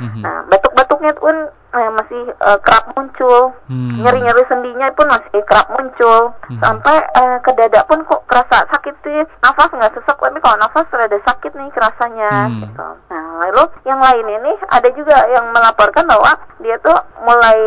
hmm 0.00 0.22
Nah, 0.22 0.46
batuk-batuknya 0.48 1.12
pun 1.18 1.34
eh, 1.72 1.90
masih 1.92 2.22
uh, 2.44 2.58
kerap 2.60 2.92
muncul, 2.92 3.56
mm-hmm. 3.68 4.04
nyeri-nyeri 4.04 4.44
sendinya 4.46 4.88
pun 4.92 5.08
masih 5.08 5.40
kerap 5.48 5.68
muncul, 5.72 6.32
mm-hmm. 6.32 6.60
sampai 6.60 6.96
uh, 7.16 7.38
ke 7.40 7.50
dada 7.56 7.80
pun 7.88 8.04
kok 8.04 8.22
kerasa 8.28 8.68
sakit 8.68 8.94
sih, 9.02 9.20
nafas 9.40 9.72
nggak 9.72 9.92
sesak, 9.96 10.16
tapi 10.20 10.38
kalau 10.40 10.56
nafas 10.60 10.86
rada 10.92 11.18
sakit 11.24 11.52
nih 11.56 11.70
kerasanya. 11.72 12.30
Mm-hmm. 12.48 12.60
Gitu. 12.68 12.88
Nah, 13.08 13.24
lalu 13.48 13.64
yang 13.88 14.00
lain 14.00 14.26
ini 14.28 14.52
ada 14.68 14.88
juga 14.92 15.16
yang 15.32 15.48
melaporkan 15.50 16.04
bahwa 16.06 16.32
dia 16.62 16.76
tuh 16.84 16.98
mulai 17.24 17.58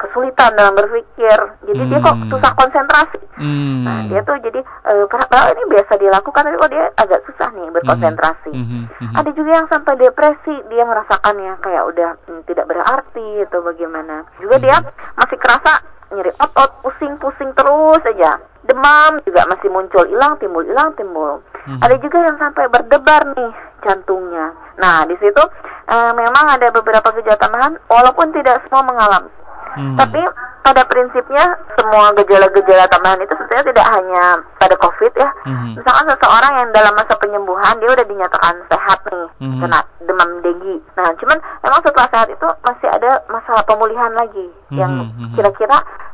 kesulitan 0.00 0.56
dalam 0.56 0.74
berpikir, 0.74 1.38
jadi 1.68 1.82
mm-hmm. 1.84 1.90
dia 1.92 2.06
kok 2.06 2.16
hmm. 2.16 2.30
susah 2.32 2.52
konsentrasi. 2.56 3.20
Mm-hmm. 3.36 3.84
Nah, 3.84 3.98
dia 4.08 4.20
tuh 4.24 4.36
jadi 4.40 4.60
uh, 4.88 5.04
padahal 5.06 5.52
ini 5.54 5.62
biasa 5.68 5.92
dilakukan, 6.00 6.42
tapi 6.48 6.56
kok 6.56 6.72
dia 6.72 6.84
agak 6.96 7.20
susah 7.28 7.48
nih 7.52 7.68
berkonsentrasi. 7.76 8.52
Mm-hmm. 8.52 9.14
Ada 9.16 9.30
juga 9.36 9.50
yang 9.50 9.68
sampai 9.68 9.94
depresi, 10.00 10.54
dia 10.72 10.84
merasakannya 10.84 11.52
kayak 11.60 11.84
udah 11.94 12.10
hmm, 12.26 12.42
tidak 12.48 12.66
berarti 12.66 13.28
atau 13.50 13.66
bagaimana. 13.66 14.22
Juga 14.38 14.62
hmm. 14.62 14.64
dia 14.64 14.78
masih 15.18 15.36
kerasa 15.42 15.82
nyeri 16.14 16.30
otot, 16.38 16.70
pusing-pusing 16.86 17.50
terus 17.58 18.02
aja. 18.06 18.38
Demam 18.62 19.18
juga 19.26 19.42
masih 19.50 19.66
muncul, 19.74 20.06
hilang 20.06 20.38
timbul, 20.38 20.62
hilang 20.62 20.94
timbul. 20.94 21.42
Hmm. 21.66 21.82
Ada 21.82 21.98
juga 21.98 22.22
yang 22.22 22.38
sampai 22.38 22.70
berdebar 22.70 23.34
nih 23.34 23.50
jantungnya. 23.82 24.54
Nah, 24.78 25.02
di 25.10 25.18
situ 25.18 25.42
eh, 25.90 26.12
memang 26.14 26.46
ada 26.46 26.70
beberapa 26.70 27.10
gejala 27.18 27.38
tambahan 27.42 27.74
walaupun 27.90 28.30
tidak 28.30 28.62
semua 28.70 28.86
mengalami. 28.86 29.30
Hmm. 29.76 29.96
Tapi 29.98 30.20
pada 30.60 30.82
prinsipnya 30.86 31.56
semua 31.74 32.12
gejala-gejala 32.14 32.86
tambahan 32.92 33.22
itu 33.24 33.32
sebetulnya 33.34 33.64
tidak 33.74 33.86
hanya 33.90 34.24
pada 34.60 34.74
COVID 34.78 35.12
ya. 35.16 35.28
Hmm. 35.48 35.74
Misalkan 35.74 36.06
seseorang 36.14 36.52
yang 36.62 36.70
dalam 36.70 36.94
masa 36.94 37.14
penyembuhan 37.16 37.74
dia 37.80 37.90
udah 37.90 38.06
dinyatakan 38.06 38.54
sehat 38.70 38.98
nih 39.08 39.26
hmm. 39.42 39.60
kena 39.64 39.80
demam 40.04 40.30
denggi. 40.44 40.76
Nah, 40.94 41.10
cuman 41.16 41.38
emang 41.64 41.80
setelah 41.82 42.08
sehat 42.12 42.28
itu 42.28 42.48
masih 42.62 42.88
ada 42.92 43.10
masalah 43.26 43.62
pemulihan 43.64 44.12
lagi 44.14 44.46
hmm. 44.70 44.78
yang 44.78 44.92
hmm. 45.10 45.34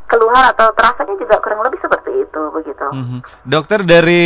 Keluhan 0.07 0.55
atau 0.55 0.71
terasanya 0.73 1.15
juga 1.19 1.43
kurang 1.43 1.67
lebih 1.67 1.83
seperti 1.83 2.11
itu 2.23 2.43
begitu. 2.55 2.87
Mm-hmm. 2.87 3.21
Dokter 3.47 3.81
dari 3.83 4.25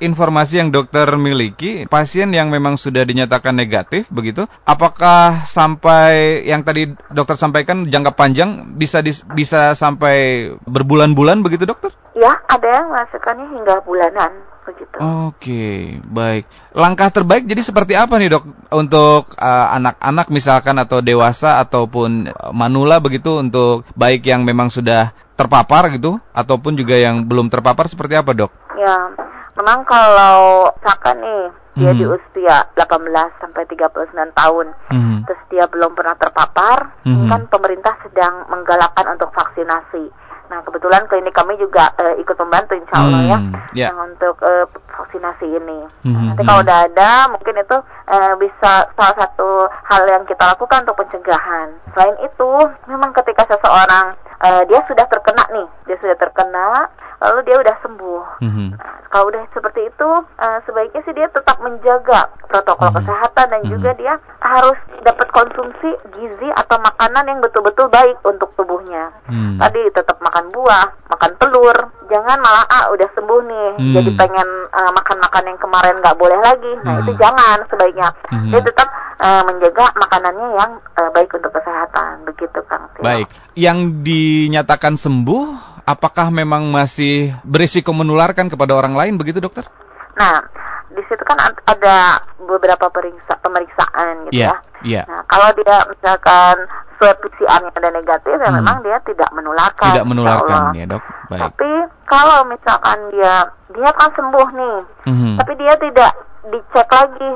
informasi 0.00 0.60
yang 0.60 0.68
dokter 0.68 1.08
miliki, 1.16 1.88
pasien 1.88 2.30
yang 2.36 2.52
memang 2.52 2.76
sudah 2.76 3.02
dinyatakan 3.04 3.56
negatif 3.56 4.08
begitu, 4.12 4.44
apakah 4.68 5.48
sampai 5.48 6.44
yang 6.44 6.62
tadi 6.62 6.92
dokter 7.12 7.40
sampaikan 7.40 7.88
jangka 7.88 8.12
panjang 8.12 8.76
bisa 8.76 9.00
dis, 9.00 9.24
bisa 9.32 9.72
sampai 9.72 10.48
berbulan-bulan 10.68 11.40
begitu 11.40 11.64
dokter? 11.64 11.90
Ya, 12.12 12.36
ada 12.44 12.68
yang 12.68 12.92
merasakannya 12.92 13.46
hingga 13.56 13.80
bulanan 13.88 14.32
begitu. 14.62 14.96
Oke, 15.00 15.98
baik. 16.06 16.46
Langkah 16.76 17.10
terbaik 17.10 17.48
jadi 17.48 17.62
seperti 17.64 17.98
apa 17.98 18.14
nih 18.20 18.30
dok 18.30 18.44
untuk 18.70 19.34
uh, 19.34 19.66
anak-anak 19.74 20.26
uh, 20.30 20.32
misalkan 20.32 20.76
atau 20.78 21.02
dewasa 21.02 21.58
ataupun 21.58 22.30
uh, 22.30 22.52
manula 22.54 23.02
begitu 23.02 23.42
untuk 23.42 23.82
baik 23.98 24.22
yang 24.28 24.46
memang 24.46 24.70
sudah 24.70 25.10
terpapar 25.34 25.90
gitu 25.90 26.20
ataupun 26.30 26.78
juga 26.78 26.94
yang 26.94 27.26
belum 27.26 27.50
terpapar 27.50 27.90
seperti 27.90 28.14
apa 28.14 28.30
dok? 28.36 28.52
Ya, 28.78 29.10
memang 29.58 29.82
kalau 29.88 30.70
misalkan 30.78 31.18
nih 31.18 31.42
dia 31.72 31.90
hmm. 31.96 31.98
di 31.98 32.04
usia 32.04 32.56
18 32.76 33.40
sampai 33.40 33.64
39 33.64 34.12
tahun, 34.36 34.66
hmm. 34.92 35.24
terus 35.24 35.42
dia 35.48 35.64
belum 35.64 35.96
pernah 35.96 36.12
terpapar, 36.20 37.00
hmm. 37.08 37.32
kan 37.32 37.48
pemerintah 37.48 37.96
sedang 38.04 38.44
menggalakkan 38.52 39.08
untuk 39.16 39.32
vaksinasi. 39.32 40.12
Nah 40.52 40.60
kebetulan 40.68 41.08
klinik 41.08 41.32
kami 41.32 41.56
juga 41.56 41.88
uh, 41.96 42.12
ikut 42.20 42.36
membantu 42.36 42.76
insya 42.76 43.00
Allah 43.00 43.22
ya, 43.24 43.38
hmm, 43.40 43.52
ya 43.72 43.88
yeah. 43.88 43.92
untuk 43.96 44.36
uh, 44.44 44.68
vaksinasi 45.00 45.48
ini. 45.48 45.80
Hmm, 46.04 46.36
Nanti 46.36 46.44
hmm. 46.44 46.48
kalau 46.52 46.60
udah 46.60 46.78
ada 46.92 47.10
mungkin 47.32 47.56
itu 47.56 47.76
uh, 48.12 48.34
bisa 48.36 48.92
salah 48.92 49.16
satu 49.16 49.64
hal 49.88 50.04
yang 50.12 50.28
kita 50.28 50.44
lakukan 50.44 50.84
untuk 50.84 51.00
pencegahan. 51.00 51.72
Selain 51.96 52.20
itu 52.20 52.50
memang 52.84 53.16
ketika 53.16 53.48
seseorang 53.48 54.12
uh, 54.44 54.62
dia 54.68 54.84
sudah 54.84 55.08
terkena 55.08 55.44
nih, 55.56 55.68
dia 55.88 55.96
sudah 56.04 56.16
terkena 56.20 56.92
lalu 57.22 57.38
dia 57.46 57.56
udah 57.62 57.76
sembuh. 57.80 58.22
Mm-hmm. 58.42 58.68
Nah, 58.76 58.94
kalau 59.08 59.30
udah 59.30 59.46
seperti 59.54 59.86
itu, 59.86 60.10
uh, 60.20 60.58
sebaiknya 60.66 61.00
sih 61.06 61.14
dia 61.14 61.30
tetap 61.30 61.56
menjaga 61.62 62.28
protokol 62.52 62.92
mm-hmm. 62.92 63.00
kesehatan 63.00 63.46
dan 63.48 63.60
mm-hmm. 63.64 63.72
juga 63.72 63.90
dia 63.96 64.14
harus 64.44 64.78
dapat 65.00 65.28
konsumsi 65.32 65.90
gizi 66.12 66.48
atau 66.52 66.76
makanan 66.84 67.24
yang 67.24 67.40
betul-betul 67.40 67.88
baik 67.88 68.20
untuk 68.28 68.52
tubuhnya. 68.52 69.08
Mm-hmm. 69.32 69.56
Tadi 69.56 69.82
tetap 69.96 70.20
makan 70.20 70.52
buah, 70.52 70.86
makan 71.08 71.32
telur, 71.40 71.78
jangan 72.12 72.36
malah 72.44 72.68
ah 72.68 72.84
udah 72.92 73.08
sembuh 73.16 73.40
nih, 73.48 73.70
mm-hmm. 73.80 73.94
jadi 73.96 74.10
pengen 74.20 74.48
uh, 74.68 74.92
makan-makan 74.92 75.44
yang 75.48 75.58
kemarin 75.58 75.94
nggak 76.04 76.18
boleh 76.20 76.38
lagi. 76.44 76.72
Nah 76.84 77.00
mm-hmm. 77.00 77.02
itu 77.08 77.12
jangan 77.16 77.56
sebaiknya. 77.72 78.08
Mm-hmm. 78.28 78.50
Dia 78.52 78.60
tetap 78.60 78.88
uh, 79.18 79.42
menjaga 79.48 79.84
makanannya 79.96 80.48
yang 80.60 80.70
uh, 81.00 81.10
baik 81.16 81.30
untuk 81.32 81.52
kesehatan, 81.56 82.28
begitu 82.28 82.60
Kang. 82.68 82.84
Baik, 83.00 83.32
yang 83.56 84.04
dinyatakan 84.04 85.00
sembuh 85.00 85.72
apakah 85.88 86.30
memang 86.30 86.70
masih 86.70 87.34
berisiko 87.42 87.90
menularkan 87.90 88.46
kepada 88.46 88.76
orang 88.76 88.94
lain 88.94 89.18
begitu 89.18 89.42
dokter? 89.42 89.66
Nah, 90.14 90.44
di 90.92 91.02
situ 91.08 91.22
kan 91.24 91.38
ada 91.68 92.20
beberapa 92.40 92.88
periksa, 92.92 93.38
pemeriksaan 93.40 94.28
gitu 94.28 94.44
yeah, 94.44 94.60
ya. 94.84 95.02
Yeah. 95.02 95.04
Nah, 95.08 95.20
kalau 95.28 95.48
dia 95.56 95.76
misalkan 95.88 96.56
swab 97.00 97.16
PCR-nya 97.24 97.70
ada 97.72 97.90
negatif, 97.90 98.36
ya 98.38 98.48
hmm. 98.48 98.56
memang 98.62 98.76
dia 98.84 98.96
tidak 99.02 99.30
menularkan. 99.34 99.92
Tidak 99.94 100.08
menularkan 100.08 100.60
ya 100.76 100.84
dok. 100.86 101.02
Baik. 101.32 101.40
Tapi 101.48 101.72
kalau 102.06 102.38
misalkan 102.46 102.98
dia 103.10 103.34
dia 103.72 103.90
kan 103.96 104.10
sembuh 104.14 104.48
nih, 104.52 104.76
hmm. 105.08 105.34
tapi 105.40 105.52
dia 105.58 105.74
tidak 105.80 106.12
dicek 106.52 106.88
lagi 106.90 107.30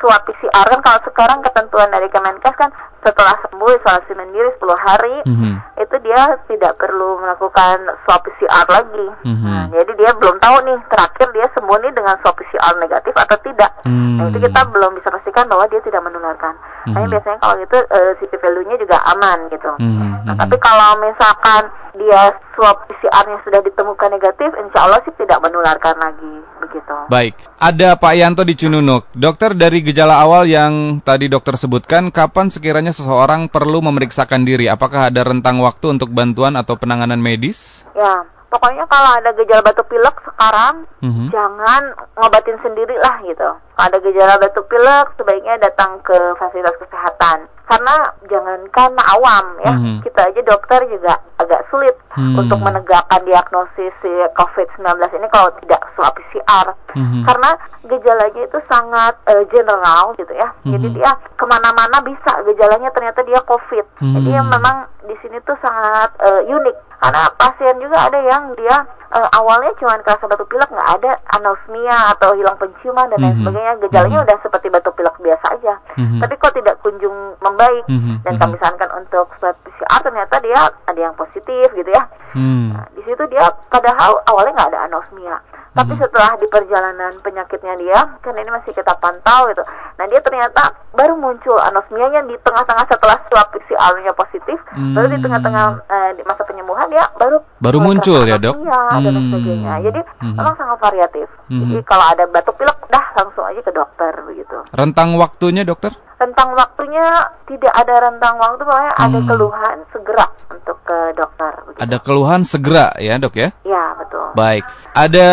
swab 0.00 0.20
PCR 0.24 0.66
kan 0.66 0.80
kalau 0.80 1.00
sekarang 1.04 1.38
ketentuan 1.44 1.88
dari 1.92 2.08
Kemenkes 2.08 2.56
kan 2.56 2.70
setelah 3.00 3.34
sembuh 3.44 3.70
isolasi 3.80 4.12
mandiri 4.12 4.50
10 4.60 4.76
hari 4.76 5.16
mm 5.24 5.34
-hmm. 5.36 5.54
itu 5.80 5.96
dia 6.04 6.22
tidak 6.48 6.72
perlu 6.76 7.20
melakukan 7.20 7.76
swab 8.04 8.20
PCR 8.24 8.66
lagi. 8.68 9.06
Mm 9.24 9.36
-hmm. 9.36 9.44
nah, 9.48 9.64
jadi 9.72 9.92
dia 9.96 10.10
belum 10.16 10.36
tahu 10.36 10.56
nih 10.68 10.76
terakhir 10.92 11.28
dia 11.32 11.46
sembuh 11.56 11.76
nih 11.80 11.92
dengan 11.96 12.14
swab 12.20 12.36
PCR 12.36 12.74
negatif 12.76 13.14
atau 13.16 13.36
tidak. 13.40 13.72
Mm 13.88 13.92
-hmm. 13.92 14.16
Nah 14.20 14.24
itu 14.28 14.38
kita 14.44 14.60
belum 14.68 14.92
bisa 15.00 15.08
pastikan 15.08 15.48
bahwa 15.48 15.64
dia 15.72 15.80
tidak 15.80 16.02
menularkan. 16.04 16.54
Mm 16.54 16.60
-hmm. 16.60 16.92
Nah 16.92 17.02
biasanya 17.08 17.38
kalau 17.40 17.54
gitu 17.60 17.78
uh, 17.80 18.12
CT 18.20 18.32
value-nya 18.36 18.76
juga 18.76 18.96
aman 19.16 19.38
gitu. 19.48 19.70
Mm 19.80 19.92
-hmm. 19.96 20.10
Nah 20.28 20.34
tapi 20.36 20.56
kalau 20.60 20.90
misalkan 21.00 21.62
dia 21.96 22.22
swab 22.54 22.86
PCR-nya 22.86 23.36
sudah 23.42 23.60
ditemukan 23.66 24.10
negatif, 24.14 24.50
insya 24.62 24.86
Allah 24.86 25.00
sih 25.02 25.14
tidak 25.18 25.42
menularkan 25.42 25.96
lagi 25.98 26.34
begitu. 26.62 26.94
Baik, 27.10 27.34
ada 27.58 27.98
Pak 27.98 28.14
Yanto 28.14 28.42
di 28.46 28.54
Cununuk. 28.54 29.10
Dokter 29.10 29.56
dari 29.58 29.82
gejala 29.82 30.22
awal 30.22 30.46
yang 30.46 31.02
tadi 31.02 31.26
dokter 31.26 31.58
sebutkan, 31.58 32.14
kapan 32.14 32.52
sekiranya 32.52 32.89
seseorang 32.92 33.50
perlu 33.50 33.82
memeriksakan 33.82 34.44
diri? 34.44 34.66
Apakah 34.70 35.10
ada 35.10 35.22
rentang 35.26 35.58
waktu 35.62 35.98
untuk 35.98 36.10
bantuan 36.12 36.54
atau 36.54 36.76
penanganan 36.76 37.18
medis? 37.18 37.86
Ya, 37.94 38.26
pokoknya 38.50 38.84
kalau 38.90 39.10
ada 39.16 39.30
gejala 39.38 39.62
batuk 39.62 39.86
pilek 39.86 40.16
sekarang 40.26 40.84
mm-hmm. 41.00 41.30
jangan 41.30 41.82
ngobatin 42.18 42.58
sendiri 42.60 42.98
lah 42.98 43.22
gitu. 43.22 43.50
Kalau 43.54 43.86
ada 43.86 43.98
gejala 44.02 44.34
batuk 44.42 44.66
pilek 44.66 45.06
sebaiknya 45.16 45.54
datang 45.62 46.02
ke 46.02 46.18
fasilitas 46.36 46.76
kesehatan. 46.82 47.46
Karena 47.70 48.02
jangankan 48.26 48.98
awam 48.98 49.46
ya, 49.62 49.70
mm-hmm. 49.70 50.02
kita 50.02 50.20
aja 50.26 50.40
dokter 50.42 50.82
juga 50.90 51.22
agak 51.38 51.62
sulit 51.70 51.94
mm-hmm. 52.18 52.42
untuk 52.42 52.58
menegakkan 52.58 53.22
diagnosis 53.22 53.94
si 54.02 54.10
COVID-19 54.34 54.98
ini 55.14 55.28
kalau 55.30 55.54
tidak 55.62 55.78
swab 55.94 56.10
PCR. 56.18 56.74
Mm-hmm. 56.98 57.22
Karena 57.22 57.50
gejalanya 57.86 58.42
itu 58.42 58.58
sangat 58.66 59.14
uh, 59.30 59.46
general 59.54 60.18
gitu 60.18 60.34
ya. 60.34 60.50
Mm-hmm. 60.50 60.72
Jadi 60.74 60.86
dia 60.98 61.10
ke 61.38 61.44
mana-mana 61.46 62.02
bisa 62.02 62.42
gejalanya 62.42 62.90
ternyata 62.90 63.22
dia 63.22 63.38
COVID. 63.46 64.02
Mm-hmm. 64.02 64.14
Jadi 64.18 64.30
memang 64.50 64.76
di 65.06 65.14
sini 65.22 65.38
tuh 65.46 65.54
sangat 65.62 66.10
uh, 66.26 66.42
unik 66.42 66.89
karena 67.00 67.32
pasien 67.34 67.76
juga 67.80 68.12
ada 68.12 68.20
yang 68.20 68.52
dia 68.54 68.84
uh, 69.14 69.28
awalnya 69.34 69.72
cuma 69.78 69.98
kerasa 70.02 70.24
batuk 70.26 70.48
pilek 70.50 70.70
nggak 70.70 70.90
ada 71.00 71.12
anosmia 71.38 72.14
atau 72.14 72.34
hilang 72.38 72.56
penciuman 72.56 73.10
dan 73.10 73.18
lain 73.18 73.26
mm 73.26 73.34
-hmm. 73.34 73.42
sebagainya 73.44 73.72
gejalanya 73.82 74.10
mm 74.10 74.22
-hmm. 74.22 74.28
udah 74.30 74.38
seperti 74.42 74.66
batuk 74.70 74.94
pilek 74.96 75.16
biasa 75.18 75.46
aja 75.58 75.74
mm 75.98 76.06
-hmm. 76.06 76.20
tapi 76.22 76.34
kok 76.38 76.54
tidak 76.54 76.76
kunjung 76.82 77.16
membaik 77.42 77.84
mm 77.90 78.00
-hmm. 78.00 78.16
dan 78.22 78.34
kami 78.38 78.54
sarankan 78.58 78.90
untuk 79.02 79.26
swab 79.38 79.56
PCR 79.66 80.00
ternyata 80.02 80.34
dia 80.42 80.60
ada 80.86 81.00
yang 81.00 81.14
positif 81.18 81.66
gitu 81.74 81.90
ya 81.90 82.02
mm. 82.34 82.66
nah, 82.74 82.86
di 82.94 83.02
situ 83.04 83.22
dia 83.30 83.44
padahal 83.68 84.22
awalnya 84.30 84.52
nggak 84.54 84.70
ada 84.74 84.80
anosmia 84.86 85.36
tapi 85.70 85.94
hmm. 85.94 86.02
setelah 86.02 86.34
di 86.34 86.46
perjalanan 86.50 87.12
penyakitnya 87.22 87.74
dia, 87.78 87.98
kan 88.18 88.34
ini 88.34 88.50
masih 88.50 88.74
kita 88.74 88.90
pantau 88.98 89.46
gitu. 89.54 89.62
Nah 90.02 90.04
dia 90.10 90.18
ternyata 90.18 90.74
baru 90.90 91.14
muncul 91.14 91.54
anosmianya 91.62 92.26
di 92.26 92.34
tengah-tengah 92.42 92.90
setelah 92.90 93.14
swab 93.30 93.54
PCR-nya 93.54 94.10
positif, 94.18 94.58
hmm. 94.74 94.98
baru 94.98 95.06
di 95.14 95.18
tengah-tengah 95.22 95.66
eh, 95.86 96.10
di 96.18 96.22
masa 96.26 96.42
penyembuhan 96.42 96.90
dia 96.90 97.06
baru 97.14 97.38
baru 97.62 97.78
muncul 97.78 98.26
ya 98.26 98.42
dok. 98.42 98.58
Iya 98.58 98.80
hmm. 99.00 99.06
dan 99.08 99.24
sebagainya. 99.28 99.70
Jadi 99.88 100.00
hmm. 100.04 100.34
memang 100.36 100.54
sangat 100.56 100.78
variatif. 100.78 101.28
Hmm. 101.48 101.60
Jadi 101.64 101.76
kalau 101.88 102.04
ada 102.06 102.24
batuk 102.28 102.54
pilek, 102.60 102.78
dah 102.92 103.04
langsung 103.16 103.44
aja 103.48 103.60
ke 103.64 103.72
dokter 103.72 104.12
begitu. 104.28 104.56
Rentang 104.70 105.08
waktunya 105.16 105.62
dokter? 105.64 105.92
Rentang 106.20 106.52
waktunya 106.52 107.04
tidak 107.48 107.72
ada 107.72 107.94
rentang 108.12 108.36
waktu, 108.36 108.62
pokoknya 108.62 108.92
hmm. 108.92 109.06
ada 109.08 109.18
keluhan 109.24 109.76
segera 109.90 110.26
untuk 110.52 110.76
ke 110.84 110.98
dokter. 111.16 111.52
Begitu. 111.64 111.80
Ada 111.80 111.96
keluhan 112.04 112.40
segera 112.44 112.86
ya 113.00 113.16
dok 113.16 113.34
ya? 113.34 113.48
Iya 113.64 113.84
betul. 113.96 114.26
Baik. 114.36 114.64
Ada 114.92 115.28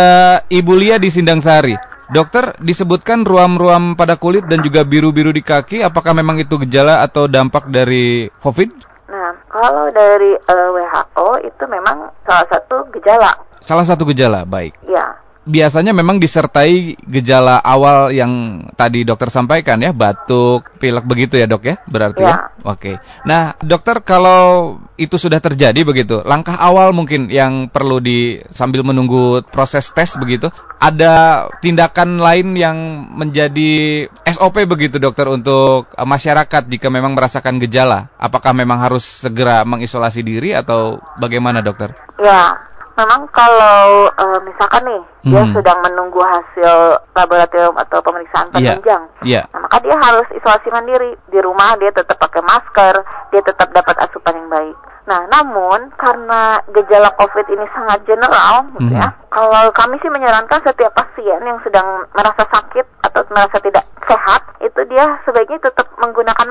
Ibu 0.47 0.73
Lia 0.79 0.95
di 0.97 1.11
Sindang 1.11 1.43
Sari. 1.43 1.97
Dokter, 2.07 2.55
disebutkan 2.63 3.27
ruam-ruam 3.27 3.99
pada 3.99 4.15
kulit 4.15 4.47
dan 4.47 4.63
juga 4.63 4.87
biru-biru 4.87 5.35
di 5.35 5.43
kaki, 5.43 5.83
apakah 5.83 6.15
memang 6.15 6.39
itu 6.39 6.55
gejala 6.63 7.03
atau 7.03 7.27
dampak 7.27 7.67
dari 7.67 8.31
COVID? 8.39 8.69
Nah, 9.11 9.35
kalau 9.51 9.91
dari 9.91 10.31
uh, 10.39 10.55
eh, 10.55 10.69
WHO 10.71 11.27
itu 11.43 11.63
memang 11.67 12.11
salah 12.23 12.47
satu 12.47 12.87
gejala. 12.95 13.35
Salah 13.67 13.83
satu 13.83 14.07
gejala, 14.07 14.47
baik. 14.47 14.79
Ya 14.87 15.27
biasanya 15.47 15.95
memang 15.95 16.19
disertai 16.19 16.99
gejala 17.07 17.63
awal 17.63 18.11
yang 18.11 18.67
tadi 18.75 19.07
dokter 19.07 19.31
sampaikan 19.31 19.79
ya, 19.79 19.95
batuk, 19.95 20.67
pilek 20.77 21.07
begitu 21.07 21.39
ya 21.39 21.47
dok 21.47 21.63
ya, 21.63 21.75
berarti 21.87 22.21
ya. 22.21 22.27
ya? 22.27 22.37
Oke. 22.67 22.99
Nah 23.23 23.55
dokter 23.63 24.03
kalau 24.03 24.75
itu 24.99 25.15
sudah 25.15 25.39
terjadi 25.39 25.79
begitu, 25.87 26.19
langkah 26.27 26.59
awal 26.59 26.91
mungkin 26.91 27.31
yang 27.31 27.71
perlu 27.71 28.03
di 28.03 28.43
sambil 28.51 28.83
menunggu 28.83 29.39
proses 29.47 29.87
tes 29.95 30.19
begitu, 30.19 30.51
ada 30.83 31.47
tindakan 31.63 32.19
lain 32.19 32.59
yang 32.59 33.07
menjadi 33.15 34.05
SOP 34.27 34.67
begitu 34.67 34.99
dokter 34.99 35.31
untuk 35.31 35.87
masyarakat 35.95 36.67
jika 36.67 36.91
memang 36.91 37.15
merasakan 37.15 37.63
gejala, 37.63 38.11
apakah 38.19 38.51
memang 38.51 38.83
harus 38.83 39.07
segera 39.07 39.63
mengisolasi 39.63 40.21
diri 40.27 40.51
atau 40.51 40.99
bagaimana 41.23 41.63
dokter? 41.63 41.95
Ya, 42.19 42.66
memang 42.97 43.29
kalau 43.29 44.09
uh, 44.09 44.39
misalkan 44.41 44.81
nih 44.89 45.01
hmm. 45.05 45.29
dia 45.29 45.43
sedang 45.53 45.79
menunggu 45.85 46.17
hasil 46.17 46.97
laboratorium 47.13 47.77
atau 47.77 48.01
pemeriksaan 48.01 48.49
iya. 48.57 48.73
penunjang, 48.73 49.03
yeah. 49.21 49.41
yeah. 49.41 49.43
nah, 49.53 49.69
maka 49.69 49.77
dia 49.85 49.93
harus 49.93 50.27
isolasi 50.33 50.67
mandiri 50.73 51.13
di 51.29 51.39
rumah 51.39 51.77
dia 51.77 51.93
tetap 51.93 52.17
pakai 52.17 52.41
masker, 52.41 52.95
dia 53.29 53.41
tetap 53.45 53.69
dapat 53.69 53.95
asupan 54.01 54.33
yang 54.33 54.49
baik. 54.49 54.77
Nah, 55.07 55.23
namun 55.31 55.87
karena 55.95 56.59
gejala 56.75 57.15
COVID 57.15 57.47
ini 57.47 57.63
sangat 57.71 58.03
general, 58.03 58.67
gitu 58.75 58.91
ya, 58.91 59.07
hmm. 59.07 59.31
kalau 59.31 59.71
kami 59.71 59.95
sih 60.03 60.11
menyarankan 60.11 60.59
setiap 60.67 60.91
pasien 60.91 61.39
yang 61.47 61.61
sedang 61.63 62.03
merasa 62.11 62.43
sakit 62.43 62.85
atau 63.07 63.23
merasa 63.31 63.55
tidak 63.63 63.87
sehat, 64.03 64.41
itu 64.59 64.81
dia 64.91 65.07
sebaiknya 65.23 65.63
tetap 65.63 65.87
menggunakan 65.95 66.47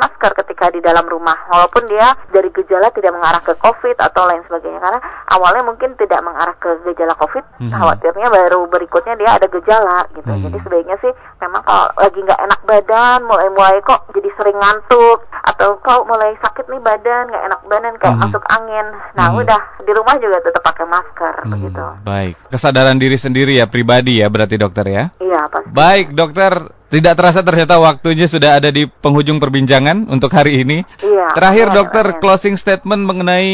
dalam 0.87 1.03
rumah, 1.11 1.35
walaupun 1.51 1.91
dia 1.91 2.15
dari 2.31 2.47
gejala 2.55 2.95
tidak 2.95 3.11
mengarah 3.19 3.43
ke 3.43 3.59
COVID 3.59 3.99
atau 3.99 4.23
lain 4.31 4.47
sebagainya. 4.47 4.79
Karena 4.79 5.01
awalnya 5.35 5.67
mungkin 5.67 5.99
tidak 5.99 6.23
mengarah 6.23 6.55
ke 6.63 6.71
gejala 6.87 7.19
COVID, 7.19 7.45
hmm. 7.59 7.75
khawatirnya 7.75 8.29
baru 8.31 8.71
berikutnya 8.71 9.19
dia 9.19 9.35
ada 9.35 9.51
gejala, 9.51 10.07
gitu. 10.15 10.31
Hmm. 10.31 10.47
Jadi 10.47 10.59
sebaiknya 10.63 10.97
sih 11.03 11.11
memang 11.41 11.63
kalau 11.63 11.87
lagi 12.01 12.19
nggak 12.21 12.43
enak 12.49 12.61
badan, 12.65 13.19
mulai-mulai 13.29 13.79
kok 13.85 14.09
jadi 14.13 14.29
sering 14.37 14.57
ngantuk, 14.57 15.19
atau 15.47 15.79
kok 15.81 16.05
mulai 16.09 16.35
sakit 16.41 16.67
nih 16.69 16.83
badan, 16.83 17.25
nggak 17.31 17.45
enak 17.49 17.61
badan, 17.69 17.95
kayak 18.01 18.15
hmm. 18.17 18.23
masuk 18.29 18.45
angin. 18.49 18.87
Nah, 19.15 19.27
hmm. 19.31 19.41
udah 19.45 19.61
di 19.85 19.93
rumah 19.95 20.17
juga 20.19 20.37
tetap 20.43 20.63
pakai 20.65 20.87
masker 20.89 21.35
hmm. 21.45 21.53
begitu. 21.53 21.85
Baik. 22.03 22.35
Kesadaran 22.51 22.99
diri 22.99 23.19
sendiri 23.21 23.53
ya 23.57 23.67
pribadi 23.69 24.21
ya 24.21 24.29
berarti 24.33 24.57
dokter 24.59 24.85
ya? 24.89 25.05
Iya, 25.21 25.49
pasti. 25.49 25.71
Baik, 25.71 26.07
dokter. 26.17 26.53
Tidak 26.87 27.19
terasa 27.19 27.43
ternyata 27.43 27.83
waktunya 27.83 28.31
sudah 28.31 28.63
ada 28.63 28.71
di 28.71 28.87
penghujung 28.87 29.43
perbincangan 29.43 30.07
untuk 30.07 30.31
hari 30.31 30.63
ini. 30.63 30.87
Iya. 31.03 31.35
Terakhir 31.35 31.67
iya, 31.67 31.75
dokter 31.83 32.07
iya. 32.15 32.19
closing 32.23 32.55
statement 32.55 33.03
mengenai 33.03 33.51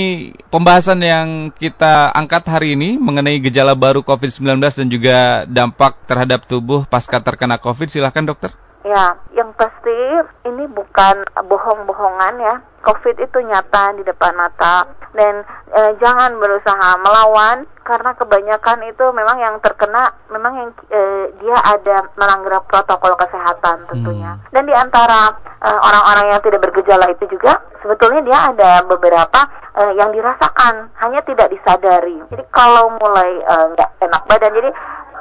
pembahasan 0.52 1.00
yang 1.00 1.48
kita 1.48 2.12
angkat 2.12 2.44
hari 2.44 2.76
ini 2.76 3.00
mengenai 3.00 3.40
gejala 3.40 3.72
baru 3.72 4.04
COVID-19 4.04 4.60
dan 4.60 4.86
juga 4.92 5.16
dampak 5.48 5.96
terhadap 6.04 6.44
tubuh 6.44 6.84
pasca 6.84 7.24
terkena 7.24 7.56
COVID. 7.56 7.81
Silahkan 7.88 8.26
dokter. 8.26 8.50
Ya, 8.82 9.14
yang 9.38 9.54
pasti 9.54 9.94
ini 10.42 10.66
bukan 10.66 11.22
bohong-bohongan 11.46 12.34
ya. 12.42 12.54
COVID 12.82 13.14
itu 13.14 13.38
nyata 13.46 13.94
di 13.94 14.02
depan 14.02 14.34
mata 14.34 14.90
dan 15.14 15.46
e, 15.70 15.80
jangan 16.02 16.34
berusaha 16.34 16.98
melawan 16.98 17.62
karena 17.86 18.10
kebanyakan 18.18 18.82
itu 18.90 19.06
memang 19.14 19.38
yang 19.38 19.54
terkena 19.62 20.10
memang 20.34 20.52
yang 20.58 20.70
e, 20.90 21.30
dia 21.38 21.56
ada 21.62 22.10
melanggar 22.18 22.58
protokol 22.66 23.14
kesehatan 23.14 23.86
tentunya. 23.86 24.34
Hmm. 24.34 24.50
Dan 24.50 24.66
di 24.66 24.74
antara 24.74 25.30
eh, 25.62 25.78
orang-orang 25.78 26.26
yang 26.34 26.42
tidak 26.42 26.60
bergejala 26.66 27.06
itu 27.14 27.24
juga 27.30 27.62
sebetulnya 27.86 28.20
dia 28.26 28.38
ada 28.50 28.70
beberapa 28.82 29.40
e, 29.78 29.82
yang 29.94 30.10
dirasakan 30.10 30.90
hanya 31.06 31.22
tidak 31.22 31.54
disadari. 31.54 32.18
Jadi 32.34 32.42
kalau 32.50 32.98
mulai 32.98 33.30
nggak 33.46 33.90
enak 34.10 34.22
badan 34.26 34.58
jadi 34.58 34.70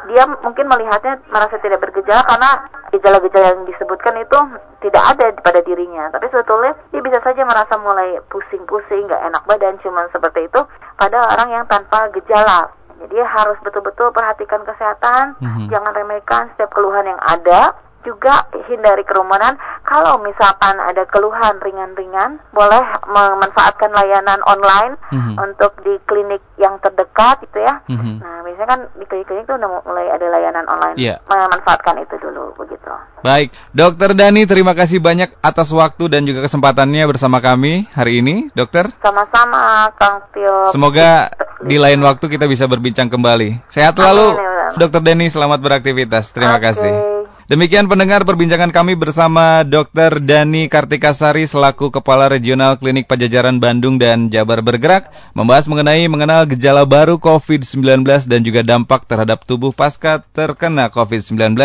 dia 0.10 0.24
mungkin 0.42 0.66
melihatnya 0.66 1.22
merasa 1.30 1.58
tidak 1.62 1.82
bergejala 1.82 2.24
karena 2.26 2.52
gejala-gejala 2.92 3.46
yang 3.56 3.64
disebutkan 3.68 4.16
itu 4.18 4.40
tidak 4.82 5.04
ada 5.16 5.26
pada 5.42 5.60
dirinya. 5.62 6.10
Tapi 6.10 6.26
sebetulnya 6.34 6.74
dia 6.90 7.02
bisa 7.02 7.20
saja 7.22 7.42
merasa 7.46 7.78
mulai 7.78 8.18
pusing-pusing, 8.34 9.06
nggak 9.06 9.24
enak 9.30 9.44
badan, 9.46 9.78
cuman 9.86 10.06
seperti 10.10 10.50
itu 10.50 10.62
pada 10.98 11.18
orang 11.38 11.50
yang 11.54 11.66
tanpa 11.70 12.10
gejala. 12.16 12.74
Jadi 13.02 13.18
harus 13.18 13.58
betul-betul 13.66 14.14
perhatikan 14.14 14.62
kesehatan, 14.62 15.34
mm 15.42 15.50
-hmm. 15.50 15.68
jangan 15.74 15.94
remehkan 15.94 16.54
setiap 16.54 16.70
keluhan 16.74 17.10
yang 17.10 17.22
ada 17.22 17.74
juga 18.02 18.46
hindari 18.68 19.04
kerumunan. 19.06 19.58
Kalau 19.86 20.22
misalkan 20.24 20.80
ada 20.80 21.04
keluhan 21.10 21.60
ringan-ringan, 21.60 22.40
boleh 22.56 22.84
memanfaatkan 23.10 23.92
layanan 23.92 24.40
online 24.48 24.96
mm-hmm. 25.12 25.36
untuk 25.36 25.76
di 25.84 26.00
klinik 26.08 26.40
yang 26.56 26.80
terdekat 26.80 27.44
gitu 27.50 27.60
ya. 27.60 27.84
Mm-hmm. 27.92 28.16
Nah, 28.24 28.36
biasanya 28.46 28.70
kan 28.70 28.80
di 28.96 29.06
klinik-klinik 29.10 29.44
itu 29.46 29.54
udah 29.58 29.70
mulai 29.84 30.08
ada 30.14 30.26
layanan 30.32 30.66
online. 30.70 30.98
Yeah. 30.98 31.18
Memanfaatkan 31.28 32.00
itu 32.02 32.16
dulu 32.22 32.56
begitu. 32.56 32.90
Baik, 33.22 33.54
Dokter 33.76 34.18
Dani 34.18 34.50
terima 34.50 34.74
kasih 34.74 34.98
banyak 34.98 35.38
atas 35.46 35.70
waktu 35.70 36.10
dan 36.10 36.26
juga 36.26 36.42
kesempatannya 36.42 37.06
bersama 37.06 37.38
kami 37.38 37.86
hari 37.94 38.26
ini, 38.26 38.50
Dokter. 38.58 38.90
Sama-sama, 38.98 39.94
Kang 40.00 40.26
Tio. 40.34 40.72
Semoga 40.74 41.30
di 41.62 41.78
lain 41.78 42.02
waktu 42.02 42.26
kita 42.26 42.50
bisa 42.50 42.66
berbincang 42.66 43.14
kembali. 43.14 43.70
Sehat 43.70 43.94
selalu, 43.94 44.40
Dokter 44.74 45.02
Dani. 45.06 45.30
Selamat 45.30 45.62
beraktivitas. 45.62 46.34
Terima 46.34 46.58
okay. 46.58 46.74
kasih. 46.74 47.21
Demikian 47.52 47.92
pendengar 47.92 48.24
perbincangan 48.24 48.72
kami 48.72 48.96
bersama 48.96 49.68
Dr. 49.68 50.24
Dani 50.24 50.72
Kartikasari 50.72 51.44
selaku 51.44 51.92
Kepala 51.92 52.32
Regional 52.32 52.80
Klinik 52.80 53.12
Pajajaran 53.12 53.60
Bandung 53.60 54.00
dan 54.00 54.32
Jabar 54.32 54.64
Bergerak 54.64 55.12
membahas 55.36 55.68
mengenai 55.68 56.08
mengenal 56.08 56.48
gejala 56.48 56.88
baru 56.88 57.20
COVID-19 57.20 58.08
dan 58.08 58.40
juga 58.48 58.64
dampak 58.64 59.04
terhadap 59.04 59.44
tubuh 59.44 59.76
pasca 59.76 60.24
terkena 60.32 60.88
COVID-19. 60.96 61.60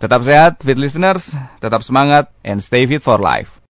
Tetap 0.00 0.20
sehat, 0.24 0.64
fit 0.64 0.80
listeners, 0.80 1.36
tetap 1.60 1.84
semangat, 1.84 2.32
and 2.40 2.64
stay 2.64 2.88
fit 2.88 3.04
for 3.04 3.20
life. 3.20 3.52